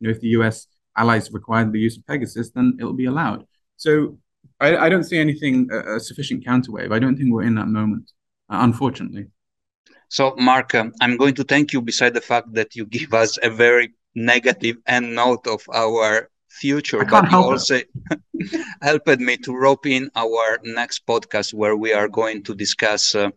You 0.00 0.08
know, 0.08 0.14
if 0.14 0.20
the 0.20 0.28
U.S. 0.28 0.66
allies 0.96 1.30
require 1.32 1.64
the 1.70 1.78
use 1.78 1.96
of 1.96 2.06
Pegasus, 2.06 2.50
then 2.50 2.76
it 2.80 2.84
will 2.84 2.92
be 2.92 3.04
allowed. 3.04 3.44
So 3.76 4.18
I, 4.58 4.76
I 4.76 4.88
don't 4.88 5.04
see 5.04 5.18
anything 5.18 5.68
a, 5.70 5.96
a, 5.96 6.00
sufficient 6.00 6.44
counterwave. 6.44 6.92
I 6.92 6.98
don't 6.98 7.16
think 7.16 7.32
we're 7.32 7.44
in 7.44 7.54
that 7.54 7.68
moment, 7.68 8.10
uh, 8.50 8.58
unfortunately. 8.60 9.26
So, 10.08 10.34
Marc, 10.36 10.74
um, 10.74 10.92
I'm 11.00 11.16
going 11.16 11.34
to 11.36 11.44
thank 11.44 11.72
you. 11.72 11.80
Beside 11.80 12.14
the 12.14 12.20
fact 12.20 12.52
that 12.54 12.74
you 12.74 12.84
give 12.84 13.14
us 13.14 13.38
a 13.42 13.48
very 13.48 13.94
negative 14.14 14.76
end 14.86 15.14
note 15.14 15.46
of 15.46 15.62
our 15.72 16.28
future, 16.48 17.04
but 17.04 17.30
you 17.30 17.38
also 17.38 17.80
helped 18.82 19.18
me 19.18 19.36
to 19.38 19.56
rope 19.56 19.86
in 19.86 20.10
our 20.14 20.58
next 20.64 21.06
podcast 21.06 21.54
where 21.54 21.76
we 21.76 21.92
are 21.92 22.08
going 22.08 22.42
to 22.44 22.54
discuss. 22.54 23.14
Uh, 23.14 23.30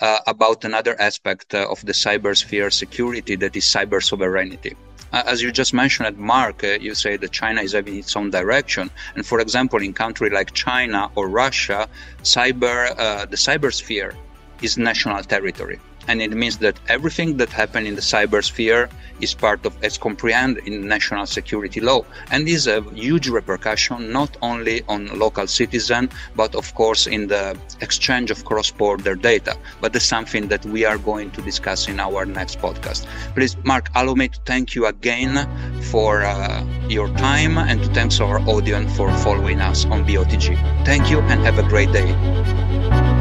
uh, 0.00 0.20
about 0.28 0.64
another 0.64 0.94
aspect 1.00 1.54
uh, 1.54 1.66
of 1.68 1.84
the 1.84 1.92
cybersphere 1.92 2.72
security 2.72 3.34
that 3.34 3.56
is 3.56 3.64
cyber 3.64 4.00
sovereignty. 4.00 4.76
Uh, 5.12 5.22
as 5.26 5.42
you 5.42 5.50
just 5.50 5.72
mentioned, 5.72 6.16
Marc, 6.18 6.62
uh, 6.62 6.78
you 6.80 6.94
say 6.94 7.16
that 7.16 7.32
China 7.32 7.62
is 7.62 7.72
having 7.72 7.96
its 7.96 8.14
own 8.14 8.30
direction. 8.30 8.90
And 9.16 9.24
for 9.24 9.40
example, 9.40 9.82
in 9.82 9.92
country 9.94 10.30
like 10.30 10.52
China 10.52 11.10
or 11.14 11.28
Russia, 11.28 11.88
cyber, 12.22 12.94
uh, 12.98 13.24
the 13.24 13.36
cybersphere 13.36 14.14
is 14.62 14.76
national 14.76 15.22
territory 15.24 15.80
and 16.08 16.20
it 16.20 16.32
means 16.32 16.58
that 16.58 16.76
everything 16.88 17.36
that 17.36 17.50
happened 17.50 17.86
in 17.86 17.94
the 17.94 18.00
cybersphere 18.00 18.90
is 19.20 19.34
part 19.34 19.64
of 19.66 19.72
as 19.84 19.98
comprehended 19.98 20.66
in 20.66 20.88
national 20.88 21.26
security 21.26 21.80
law. 21.80 22.04
And 22.30 22.48
is 22.48 22.66
a 22.66 22.82
huge 22.94 23.28
repercussion 23.28 24.12
not 24.12 24.36
only 24.42 24.82
on 24.88 25.18
local 25.18 25.46
citizen 25.46 26.10
but 26.34 26.54
of 26.54 26.74
course 26.74 27.06
in 27.06 27.28
the 27.28 27.56
exchange 27.80 28.30
of 28.30 28.44
cross-border 28.44 29.14
data. 29.14 29.56
But 29.80 29.92
that's 29.92 30.04
something 30.04 30.48
that 30.48 30.64
we 30.66 30.84
are 30.84 30.98
going 30.98 31.30
to 31.32 31.42
discuss 31.42 31.88
in 31.88 32.00
our 32.00 32.24
next 32.24 32.58
podcast. 32.58 33.06
Please 33.34 33.56
Marc 33.64 33.90
allow 33.94 34.14
me 34.14 34.28
to 34.28 34.40
thank 34.44 34.74
you 34.74 34.86
again 34.86 35.48
for 35.82 36.22
uh, 36.24 36.64
your 36.88 37.08
time 37.16 37.58
and 37.58 37.82
to 37.82 37.88
thank 37.90 38.08
our 38.20 38.40
audience 38.48 38.96
for 38.96 39.12
following 39.18 39.60
us 39.60 39.84
on 39.84 40.04
BOTG 40.06 40.84
thank 40.84 41.10
you 41.10 41.20
and 41.20 41.44
have 41.44 41.58
a 41.58 41.68
great 41.68 41.92
day 41.92 43.17